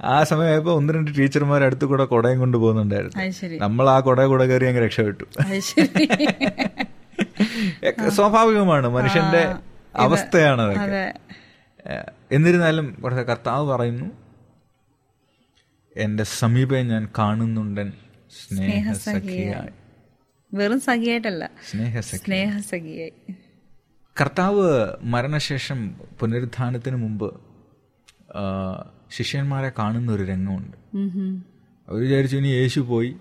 ആ 0.00 0.22
സമയമായപ്പോ 0.22 0.72
ഒന്ന് 0.72 0.94
രണ്ട് 0.94 1.10
ടീച്ചർമാർ 1.18 1.64
അടുത്ത് 1.64 1.84
കൂടെ 1.84 2.04
കുടയും 2.04 2.38
കൊണ്ട് 2.38 2.56
പോകുന്നുണ്ടായിരുന്നു. 2.56 3.58
നമ്മൾ 3.58 3.88
ആ 3.88 4.00
കുട 4.00 4.24
കൂടെ 4.24 4.46
കയറി 4.46 4.66
അങ്ങ് 4.66 4.84
രക്ഷപ്പെട്ടു. 4.84 5.24
സ്വാഭാവികമാണ്. 8.08 8.88
മനുഷ്യന്റെ 8.88 9.54
അവസ്ഥയാണ് 9.96 10.62
അതൊക്കെ. 10.62 11.14
എന്നിരുന്നാലും 12.32 13.00
കുറച്ച് 13.04 13.22
കർത്താവ് 13.22 13.68
പറയുന്നു 13.68 14.06
എന്റെ 15.96 16.24
സമീപം 16.24 16.88
ഞാൻ 16.88 17.08
കാണുന്നുണ്ടൻ 17.18 17.92
സ്നേഹസഖിയായി. 18.48 19.68
വെറും 20.54 20.80
സഖിയായിട്ടല്ല. 20.80 21.50
സ്നേഹസഖി 21.70 22.18
സ്നേഹസഖിയായി. 22.18 23.12
കർത്താവ് 24.20 24.88
മരണശേഷം 25.02 25.94
പുനരുദ്ധാനത്തിന് 26.20 26.96
മുമ്പ് 26.96 27.40
ശിഷ്യന്മാരെ 29.16 29.72
കാണുന്ന 29.78 30.12
ഒരു 30.12 30.22
രംഗമുണ്ട്. 30.22 30.96
ഉം. 30.96 31.44
അവർ 31.88 32.00
വിചാരിച്ചു 32.00 32.36
ഇനി 32.36 32.48
യേശു 32.48 32.80
പോയി 32.80 33.16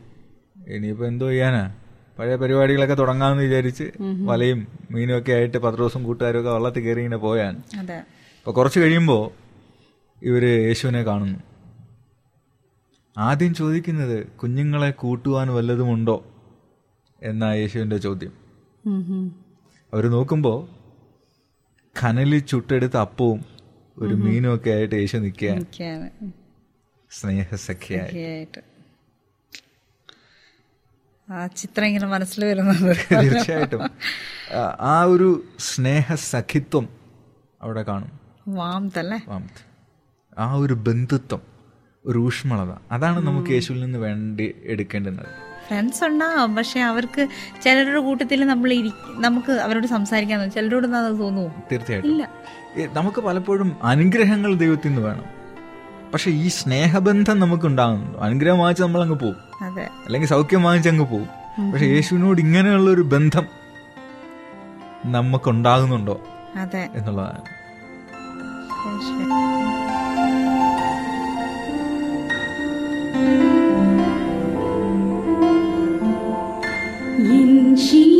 ഇനിയിപ്പോൾ 0.67 1.07
എന്തോ 1.07 1.29
ചെയ്യാനാ? 1.29 1.75
പഴയ 2.19 2.35
പരിപാടികളൊക്കെ 2.35 2.95
തുടങ്ങാമെന്ന് 2.95 3.43
വിചാരിച്ച് 3.43 3.91
വലയും 4.25 4.67
മീനും 4.91 5.17
ഒക്കെ 5.17 5.31
ആയിട്ട് 5.31 5.57
പത്ത് 5.57 5.77
ദിവസം 5.77 6.03
കൂട്ടുകാരും 6.03 6.39
ഒക്കെ 6.39 6.51
വള്ളത്തിൽ 6.51 6.81
കയറി 6.81 6.99
ഇങ്ങനെ 6.99 7.17
പോയാണ്. 7.17 7.57
അപ്പോൾ 7.57 8.51
കുറച്ച് 8.51 8.79
കഴിയുമ്പോൾ 8.79 9.31
ഇവർ 10.25 10.45
യേശുവിനെ 10.45 11.03
കാണുന്നു. 11.03 11.39
ആദ്യം 13.17 13.55
ചോദിക്കുന്നത് 13.55 14.27
കുഞ്ഞുങ്ങളെ 14.27 14.91
കൂട്ടുവാൻ 14.91 15.47
വല്ലതുമുണ്ടോ 15.47 16.25
എന്നാ 17.23 17.53
യേശുവിന്റെ 17.53 17.97
ചോദ്യം. 17.97 18.31
അവർ 18.85 18.93
ഉം. 18.93 19.35
അവർ 19.93 20.07
നോക്കുമ്പോൾ 20.09 20.76
കനലിൽ 22.03 22.39
ചുട്ടെടുത്ത 22.39 22.97
അപ്പവും 22.97 23.45
ഒരു 23.97 24.13
മീനും 24.13 24.55
ഒക്കെ 24.55 24.69
ആയിട്ട് 24.69 24.95
യേശു 24.95 25.17
നിൽക്കുകയാണ്. 25.17 25.65
സ്നേഹസഖ്യായിട്ട്. 27.11 28.61
ആ 31.31 31.47
ചിത്രം 31.47 31.85
ഇങ്ങനെ 31.85 32.07
മനസ്സിൽ 32.07 32.45
വരുന്നത്. 32.45 32.95
തീർച്ചയായിട്ടും. 32.95 33.89
ആ- 34.79 35.03
ഒരു 35.03 35.43
സ്നേഹസഖിത്വം 35.59 36.89
അവിടെ 37.61 37.83
കാണും. 37.83 38.19
വാമത്തല്ലേ 38.47 39.19
വാമത്ത്. 39.27 39.67
ആ 40.37 40.53
ഒരു 40.53 40.73
ബന്ധുത്വം 40.73 41.41
ഒരു 42.05 42.19
ഊഷ്മളത 42.19 42.75
അതാണ് 42.91 43.27
നമുക്ക് 43.27 43.49
യേശുവിൽ 43.49 43.81
നിന്ന് 43.81 43.99
വേണ്ടി 43.99 44.55
എടുക്കേണ്ടുന്നത്. 44.63 45.46
ഫ്രണ്ട്സ് 45.67 46.03
ഉണ്ടാവും 46.03 46.55
പക്ഷെ 46.55 46.79
അവർക്ക് 46.79 47.27
ചിലരുടെ 47.63 47.99
കൂട്ടത്തിൽ 47.99 48.45
നമ്മൾ 48.45 48.91
നമുക്ക് 49.19 49.51
അവരോട് 49.51 49.87
സംസാരിക്കാൻ 49.87 50.51
ചിലരോട് 50.51 50.87
തോന്നുമോ 50.87 51.51
തീർച്ചയായിട്ടും. 51.71 52.09
ഇല്ല. 52.09 52.29
നമുക്ക് 52.93 53.21
പലപ്പോഴും 53.21 53.77
അനുഗ്രഹങ്ങൾ 53.83 54.55
ദൈവത്തിൽ 54.55 54.89
നിന്ന് 54.89 55.01
വേണം. 55.01 55.23
പക്ഷെ 56.13 56.31
ഈ 56.31 56.47
സ്നേഹബന്ധം 56.47 57.39
നമുക്ക് 57.39 57.65
ഉണ്ടാകുന്നുണ്ടോ 57.65 58.19
അനുഗ്രഹം 58.19 58.59
വാങ്ങിച്ച് 58.59 58.83
നമ്മൾ 58.83 59.01
അങ്ങ് 59.01 59.19
പോകും 59.19 59.35
അല്ലെങ്കിൽ 60.05 60.27
സൗഖ്യം 60.27 60.63
വാങ്ങിച്ച് 60.63 60.89
അങ്ങ് 60.89 61.07
പോകും. 61.07 61.27
പക്ഷെ 61.71 61.85
യേശുവിനോട് 61.85 62.39
ഇങ്ങനെയുള്ള 62.41 62.91
ഒരു 62.91 63.01
ബന്ധം 63.01 63.45
നമുക്കുണ്ടാകുന്നുണ്ടോ 65.05 66.21
അതെ. 66.55 66.89
എന്നുള്ളതാണ്. 66.95 67.41
ശരി. 77.85 78.16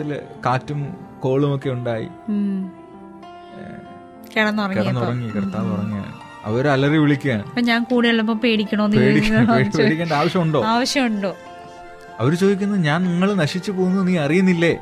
സന്ദർഭത്തിൽ 0.00 0.42
കാറ്റും 0.46 0.80
കോളും 1.20 1.56
ഒക്കെ 1.56 1.70
ഉണ്ടായി. 1.70 2.08
കിടന്നുറങ്ങി 4.36 5.28
കർത്താവ് 5.28 5.72
ഉറങ്ങിയാണ് 5.72 6.12
അവർ 6.44 6.68
അലറി 6.68 6.98
വിളിക്കുകയാണ്. 6.98 7.60
ഞാൻ 7.60 7.84
കൂടെ 7.90 8.08
ഉള്ളപ്പോ 8.08 8.34
പേടിക്കണോന്ന്. 8.34 8.96
പേടിക്കേണ്ട 9.78 10.12
ആവശ്യമുണ്ടോ? 10.12 10.64
ആവശ്യമുണ്ടോ? 10.64 11.36
അവർ 12.20 12.34
ചോദിക്കുന്നത് 12.34 12.80
ഞാൻ 12.80 13.04
നിങ്ങൾ 13.04 13.34
നശിച്ചു 13.34 13.72
പോകുന്നു 13.72 14.02
നീ 14.02 14.18
അറിയുന്നില്ലേ? 14.18 14.78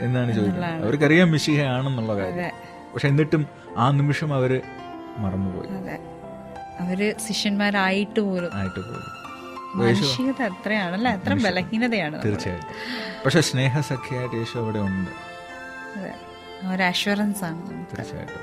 എന്നാണ് 0.00 0.32
ചോദിക്കുന്നത്. 0.32 0.82
അവർക്കറിയാം 0.82 1.30
മിശിഹയാണെന്നുള്ള 1.30 2.14
കാര്യം. 2.16 2.50
പക്ഷെ 2.94 3.08
എന്നിട്ടും 3.08 3.46
ആ 3.76 3.90
നിമിഷം 3.90 4.34
അവർ 4.34 4.60
മറന്നുപോയി. 5.18 5.70
അവർ 6.80 7.14
ശിഷ്യന്മാരായിട്ട് 7.28 8.20
പോലും. 8.20 8.50
ആയിട്ട് 8.54 8.80
പോയി. 8.80 9.27
മാനുഷികത 9.74 10.42
എത്രയാണല്ലേ 10.42 11.12
അത്ര 11.12 11.34
ബലഹീനതയാണ്. 11.34 12.24
തീർച്ചയായിട്ടും. 12.24 12.68
പക്ഷെ 13.24 13.40
സ്നേഹസഖ്യമായിട്ട് 13.40 14.36
യേശു 14.36 14.58
അവിടെ 14.58 14.78
ഉണ്ട്. 14.78 15.10
ഒരു 16.74 16.82
അഷുറൻസ് 16.82 17.44
ആണ്. 17.44 17.70
തീർച്ചയായിട്ടും. 17.70 18.42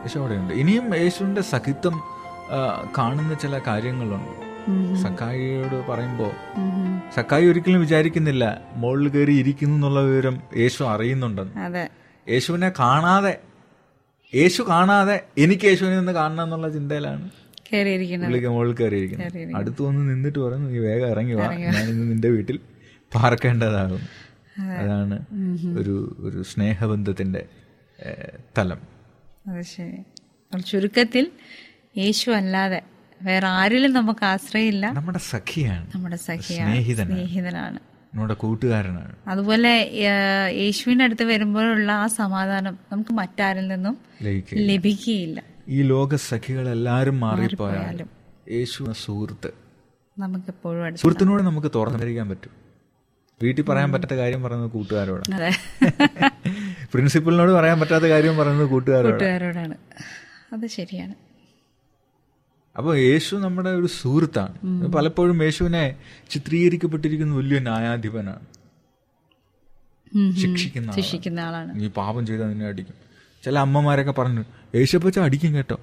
യേശു 0.00 0.18
അവിടെ 0.18 0.34
ഉണ്ട്. 0.34 0.54
ഇനിയും 0.54 0.96
യേശുവിന്റെ 0.96 1.42
സഖിത്വം 1.42 2.02
കാണുന്ന 2.98 3.34
ചില 3.34 3.58
കാര്യങ്ങളുണ്ട്. 3.58 4.52
സക്കായിയോട് 5.02 5.86
പറയുമ്പോ. 5.86 6.32
സക്കായി 7.14 7.46
ഒരിക്കലും 7.46 7.80
വിചാരിക്കുന്നില്ല 7.80 8.60
മുകളിൽ 8.72 9.08
കയറി 9.08 9.32
ഇരിക്കുന്നു 9.32 9.76
എന്നുള്ള 9.76 10.00
വിവരം 10.00 10.40
യേശു 10.56 10.84
അറിയുന്നുണ്ടെന്ന്. 10.84 11.88
യേശുവിനെ 12.30 12.72
കാണാതെ 12.78 13.38
യേശു 14.34 14.62
കാണാതെ 14.62 15.24
എനിക്ക് 15.38 15.64
യേശുവിനെ 15.64 15.98
ഒന്ന് 15.98 16.12
കാണണം 16.12 16.44
എന്നുള്ള 16.44 16.68
ചിന്തയിലാണ്. 16.68 17.30
പുള്ളിക്ക് 17.72 18.48
മുകളിൽ 18.48 18.74
കയറിയിരിക്കുന്നത്. 18.74 19.56
അടുത്ത് 19.56 19.82
വന്ന് 19.82 20.14
നിന്നിട്ട് 20.14 20.38
പറഞ്ഞു 20.38 20.70
നീ 20.70 20.78
വേഗം 20.78 21.08
ഇറങ്ങി 21.08 21.34
വാ. 21.34 21.52
ഞാൻ 21.52 21.88
ഇന്ന് 21.88 22.10
നിന്റെ 22.10 22.28
വീട്ടിൽ 22.28 22.60
പാർക്കേണ്ടതാകും. 23.14 24.00
അതാണ് 24.62 25.26
ഒരു 25.78 26.16
ഒരു 26.20 26.42
സ്നേഹബന്ധത്തിന്റെ 26.42 27.46
തലം. 28.58 28.78
അത് 29.48 29.62
ശരി. 29.62 30.60
ചുരുക്കത്തിൽ 30.60 31.30
യേശു 31.98 32.30
അല്ലാതെ 32.30 32.82
വേറെ 33.22 33.46
ആരിലും 33.46 33.92
നമുക്ക് 33.92 34.24
ആശ്രയമില്ല. 34.24 34.90
നമ്മുടെ 34.90 35.18
സഖിയാണ്. 35.18 35.86
നമ്മുടെ 35.94 36.16
സഖിയാണ്. 36.16 36.82
സ്നേഹിതനാണ്. 36.92 37.78
നമ്മുടെ 38.14 38.34
കൂട്ടുകാരനാണ്. 38.34 39.16
അതുപോലെ 39.26 39.90
യേശുവിന്റെ 40.52 41.04
അടുത്ത് 41.04 41.22
വരുമ്പോഴുള്ള 41.22 41.92
ആ 41.92 42.06
സമാധാനം 42.06 42.78
നമുക്ക് 42.92 43.12
മറ്റാരിൽ 43.12 43.68
നിന്നും 43.68 43.98
ലഭിക്കുകയില്ല. 44.54 45.42
ഈ 45.68 45.82
ലോക 45.82 46.14
സഖികളെല്ലാരും 46.14 47.20
മാറിപ്പോയാലും 47.20 48.10
യേശു 48.50 48.92
സുഹൃത്ത് 49.04 49.50
നമുക്കെപ്പോഴും 50.18 50.96
സുഹൃത്തിനോട് 50.96 51.42
നമുക്ക് 51.42 51.68
തുറന്നിരിക്കാൻ 51.74 52.28
പറ്റും. 52.28 52.50
വീട്ടിൽ 53.42 53.62
പറയാൻ 53.62 53.92
പറ്റാത്ത 53.92 54.12
കാര്യം 54.12 54.42
പറയുന്നത് 54.42 54.70
കൂട്ടുകാരോട് 54.70 55.22
പ്രിൻസിപ്പലിനോട് 56.92 57.52
പറയാൻ 57.52 57.80
പറ്റാത്ത 57.80 58.04
കാര്യം 58.04 58.36
പറയുന്നത് 58.36 58.66
കൂട്ടുകാരോട് 58.66 59.12
കൂട്ടുകാരോടാണ്. 59.12 59.76
അത് 60.52 60.66
ശരിയാണ്. 60.66 61.14
അപ്പോൾ 62.76 62.96
യേശു 62.96 63.36
നമ്മുടെ 63.36 63.70
ഒരു 63.70 63.86
സുഹൃത്താണ്. 63.86 64.88
പലപ്പോഴും 64.92 65.42
യേശുവിനെ 65.42 65.96
ചിത്രീകരിക്കപ്പെട്ടിരിക്കുന്ന 66.30 67.36
വലിയ 67.36 67.58
ന്യായാധിപനാണ്. 67.58 68.46
ശിക്ഷിക്കുന്ന 70.94 71.40
ആളാണ്. 71.40 71.80
നീ 71.80 71.88
പാപം 71.88 72.26
ചെയ്താൽ 72.26 72.48
നിന്നെ 72.48 72.66
അടിക്കും. 72.66 72.94
ചില 73.44 73.58
അമ്മമാരൊക്കെ 73.58 74.12
പറഞ്ഞു 74.12 74.44
യേശുപ്പച്ച 74.74 75.18
അടിക്കും 75.18 75.54
കേട്ടോ. 75.54 75.80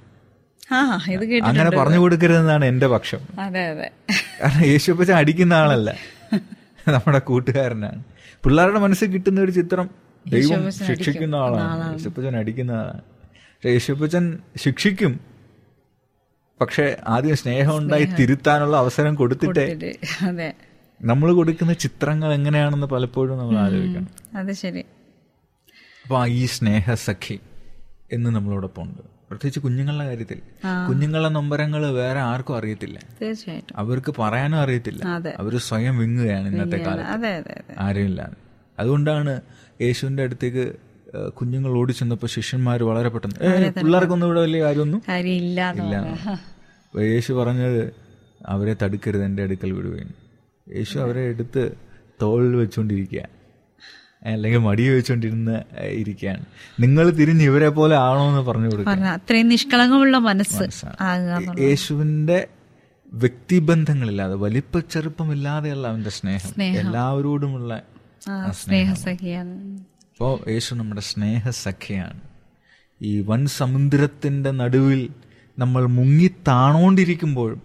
അങ്ങനെ 1.44 1.70
പറഞ്ഞു 1.70 1.98
കൊടുക്കരുതെന്നാണ് 1.98 2.66
എന്റെ 2.66 2.88
പക്ഷം. 2.88 3.20
കാരണം 4.42 4.66
യേശുപ്പച്ച 4.66 5.12
അടിക്കുന്ന 5.12 5.54
ആളല്ല. 5.54 5.96
നമ്മുടെ 6.88 7.20
കൂട്ടുകാരനാണ്. 7.20 8.04
പിള്ളേരുടെ 8.44 8.80
മനസ്സിൽ 8.80 9.08
കിട്ടുന്ന 9.08 9.42
ഒരു 9.42 9.52
ചിത്രം 9.52 9.90
ദൈവം 10.28 10.72
ശിക്ഷിക്കുന്ന 10.72 11.36
ആളാണ്. 11.36 11.92
യേശുപ്പച്ചൻ 11.92 12.38
അടിക്കുന്ന 12.38 12.72
ആളാണ്. 12.72 13.02
പക്ഷെ 13.02 13.70
യേശുപ്പച്ചൻ 13.70 14.40
ശിക്ഷിക്കും. 14.58 15.20
പക്ഷെ 16.62 16.98
ആദ്യം 17.08 17.36
സ്നേഹം 17.36 17.78
ഉണ്ടായി 17.78 18.04
തിരുത്താനുള്ള 18.04 18.78
അവസരം 18.78 19.16
കൊടുത്തിട്ടേ 19.16 19.94
നമ്മൾ 21.02 21.34
കൊടുക്കുന്ന 21.34 21.74
ചിത്രങ്ങൾ 21.74 22.34
എങ്ങനെയാണെന്ന് 22.34 22.88
പലപ്പോഴും 22.88 23.38
നമ്മൾ 23.38 23.58
ആലോചിക്കണം. 23.58 24.08
അപ്പൊ 26.04 26.26
ഈ 26.26 26.46
സ്നേഹസഖി 26.46 27.40
എന്ന് 28.12 28.30
നമ്മളോടൊപ്പം 28.30 28.84
ഉണ്ട്. 28.84 29.02
പ്രത്യേകിച്ച് 29.30 29.60
കുഞ്ഞുങ്ങളുടെ 29.60 30.06
കാര്യത്തിൽ. 30.06 30.40
കുഞ്ഞുങ്ങളുടെ 30.90 31.30
നൊമ്പരങ്ങൾ 31.30 31.88
വേറെ 31.92 32.20
ആർക്കും 32.22 32.58
അറിയത്തില്ല. 32.58 33.00
തീർച്ചയായിട്ടും. 33.22 33.78
അവർക്ക് 33.78 34.14
പറയാനും 34.20 34.58
അറിയത്തില്ല. 34.58 35.02
അവർ 35.38 35.58
സ്വയം 35.58 35.98
വിങ്ങുകയാണ് 35.98 36.48
ഇന്നത്തെ 36.48 36.78
കാലത്ത്. 36.78 37.56
ആരുമില്ലാതെ 37.80 38.38
അതുകൊണ്ടാണ് 38.80 39.34
യേശുവിന്റെ 39.82 40.24
അടുത്തേക്ക് 40.24 40.64
കുഞ്ഞുങ്ങൾ 41.30 41.72
ഓടി 41.72 41.92
ചെന്നപ്പോൾ 41.92 42.28
ശിഷ്യന്മാർ 42.28 42.84
വളരെ 42.84 43.10
പെട്ടെന്ന് 43.10 43.46
"ഏയ്, 43.46 43.74
പിള്ളേർക്കൊന്നും 43.74 44.28
ഇവിടെ 44.28 44.40
വലിയ 44.40 44.64
കാര്യമൊന്നും 44.64 45.02
ഇല്ല. 45.78 45.96
യേശു 47.04 47.34
പറഞ്ഞത് 47.34 47.82
അവരെ 48.46 48.76
തടുക്കരുത് 48.84 49.26
എന്റെ 49.26 49.44
അടുക്കൽ 49.44 49.72
വിടുകയും 49.72 50.12
യേശു 50.68 51.00
അവരെ 51.00 51.22
എടുത്ത് 51.22 51.64
തോളിൽ 52.22 52.56
വെച്ചുകൊണ്ടിരിക്കുക 52.56 53.22
അല്ലെങ്കിൽ 54.26 54.60
മടി 54.60 54.88
വെച്ചുകൊണ്ടിരുന്ന് 54.88 55.60
ഇരിക്കുകയാണ്. 55.82 56.46
നിങ്ങൾ 56.80 57.10
തിരിഞ്ഞ് 57.10 57.44
ഇവരെ 57.44 57.70
പോലെ 57.70 57.96
ആണോ 57.96 58.30
എന്ന് 58.30 58.42
പറഞ്ഞു 58.42 58.68
കൊടുക്കുക. 58.68 58.94
അത്രയും 58.94 59.48
നിഷ്കളങ്കമുള്ള 59.50 60.18
മനസ്സ്. 60.18 60.86
യേശുവിന്റെ 61.60 62.48
വ്യക്തിബന്ധങ്ങളില്ലാതെ 63.14 64.36
വലിപ്പ 64.36 64.80
ചെറുപ്പമില്ലാതെയുള്ള 64.80 65.88
അവന്റെ 65.88 66.10
സ്നേഹം. 66.10 66.64
എല്ലാവരോടുമുള്ള 66.64 67.82
സ്നേഹസഖിയാണ്. 68.52 69.78
അപ്പോൾ 69.78 70.50
യേശു 70.50 70.76
നമ്മുടെ 70.76 71.02
സ്നേഹസഖ്യയാണ് 71.02 72.20
ഈ 73.02 73.22
വൻ 73.22 73.46
സമുദ്രത്തിന്റെ 73.46 74.52
നടുവിൽ 74.52 75.10
നമ്മൾ 75.60 75.86
മുങ്ങി 75.86 76.28
താണോണ്ടിരിക്കുമ്പോഴും 76.48 77.62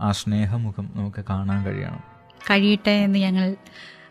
ആ 0.00 0.10
സ്നേഹമുഖം 0.10 0.92
നമുക്ക് 0.94 1.24
കാണാൻ 1.30 1.64
കഴിയണം. 1.64 2.04
കഴിയട്ടെ 2.50 2.90
എന്ന് 2.90 3.18
ഞങ്ങൾ 3.18 3.56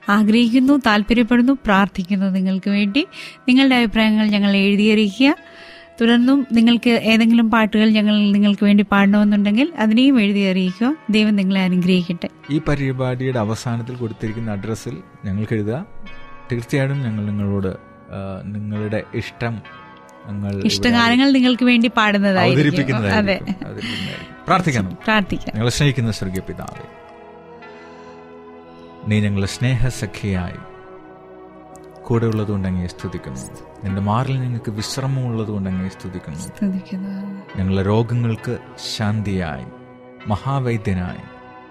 ആഗ്രഹിക്കുന്നു 0.09 0.81
താല്പര്യപ്പെടുന്നു 0.85 1.53
പ്രാർത്ഥിക്കുന്നു 1.53 2.25
നിങ്ങൾക്ക് 2.25 2.69
വേണ്ടി. 2.69 3.07
നിങ്ങളുടെ 3.47 3.75
അഭിപ്രായങ്ങൾ 3.75 4.27
ഞങ്ങൾ 4.27 4.55
എഴുതിയറിയിക്കുക. 4.55 5.35
തുടർന്നും 6.01 6.47
നിങ്ങൾക്ക് 6.51 6.89
ഏതെങ്കിലും 6.89 7.51
പാട്ടുകൾ 7.51 7.89
ഞങ്ങൾ 7.89 8.15
നിങ്ങൾക്ക് 8.31 8.63
വേണ്ടി 8.63 8.85
പാടണമെന്നുണ്ടെങ്കിൽ 8.91 9.73
അതിനെയും 9.77 10.21
എഴുതി 10.21 10.39
അറിയിക്കുക 10.39 10.95
ദൈവം 11.09 11.35
നിങ്ങളെ 11.35 11.61
അനുഗ്രഹിക്കട്ടെ. 11.61 12.29
ഈ 12.51 12.61
പരിപാടിയുടെ 12.67 13.39
അവസാനത്തിൽ 13.39 13.95
കൊടുത്തിരിക്കുന്ന 13.95 14.51
അഡ്രസ്സിൽ 14.51 14.97
ഞങ്ങൾക്ക് 15.25 15.53
എഴുതുക. 15.53 15.85
തീർച്ചയായിട്ടും 16.51 17.01
ഞങ്ങൾ 17.01 17.25
നിങ്ങളോട് 17.25 17.75
നിങ്ങളുടെ 18.43 19.03
ഇഷ്ടം 19.15 19.61
ഞങ്ങൾ 20.27 20.61
ഇഷ്ടഗാനങ്ങൾ 20.65 21.31
നിങ്ങൾക്ക് 21.31 21.63
വേണ്ടി 21.63 21.91
പാടുന്നതായിരിക്കും. 21.97 22.85
പ്രാർത്ഥിക്കണം. 24.45 24.97
പ്രാർത്ഥിക്കാം. 25.03 25.51
ഞങ്ങളെ 25.55 25.71
സ്നേഹിക്കുന്ന 25.71 26.11
സ്വർഗീയ 26.11 26.41
പിതാവേ 26.47 27.00
നീ 29.11 29.19
ഞങ്ങളെ 29.19 29.47
സ്നേഹസഖിയായി. 29.47 30.57
കൂടെ 32.03 32.25
ഉള്ളതുകൊണ്ട് 32.25 32.67
അങ്ങേ 32.67 32.87
സ്തുതിക്കുന്നു. 32.87 33.41
നിന്റെ 33.83 34.01
മാറിൽ 34.01 34.41
ഞങ്ങൾക്ക് 34.41 34.71
വിശ്രമമുള്ളതുകൊണ്ട് 34.71 35.69
അങ്ങേ 35.69 35.89
സ്തുതിക്കുന്നു. 35.89 36.39
സ്തുതിക്കുന്നു. 36.39 37.41
ഞങ്ങളുടെ 37.57 37.87
രോഗങ്ങൾക്ക് 37.87 38.57
ശാന്തിയായി 38.95 39.65
മഹാവൈദ്യനായി 40.27 41.17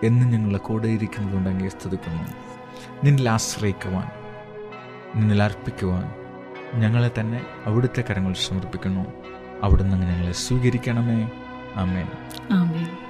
എന്ന് 0.07 0.33
ഞങ്ങളെ 0.33 0.59
കൂടെ 0.59 0.89
ഇരിക്കുന്നതുകൊണ്ട് 0.89 1.51
അങ്ങേ 1.51 1.69
സ്തുതിക്കുന്നു. 1.69 2.23
നിന്നിൽ 3.05 3.29
ആശ്രയിക്കുവാൻ 3.29 4.11
നിന്നിൽ 5.21 5.43
അർപ്പിക്കുവാൻ 5.43 6.15
ഞങ്ങളെ 6.81 7.11
തന്നെ 7.21 7.47
അവിടുത്തെ 7.67 8.05
കരങ്ങൾ 8.11 8.33
സമർപ്പിക്കുന്നു. 8.33 9.07
അവിടുന്ന് 9.63 9.97
ഞങ്ങളെ 9.97 10.33
സ്വീകരിക്കണമേ. 10.33 11.31
ആമേൻ. 11.77 12.07
ആമേൻ. 12.53 13.10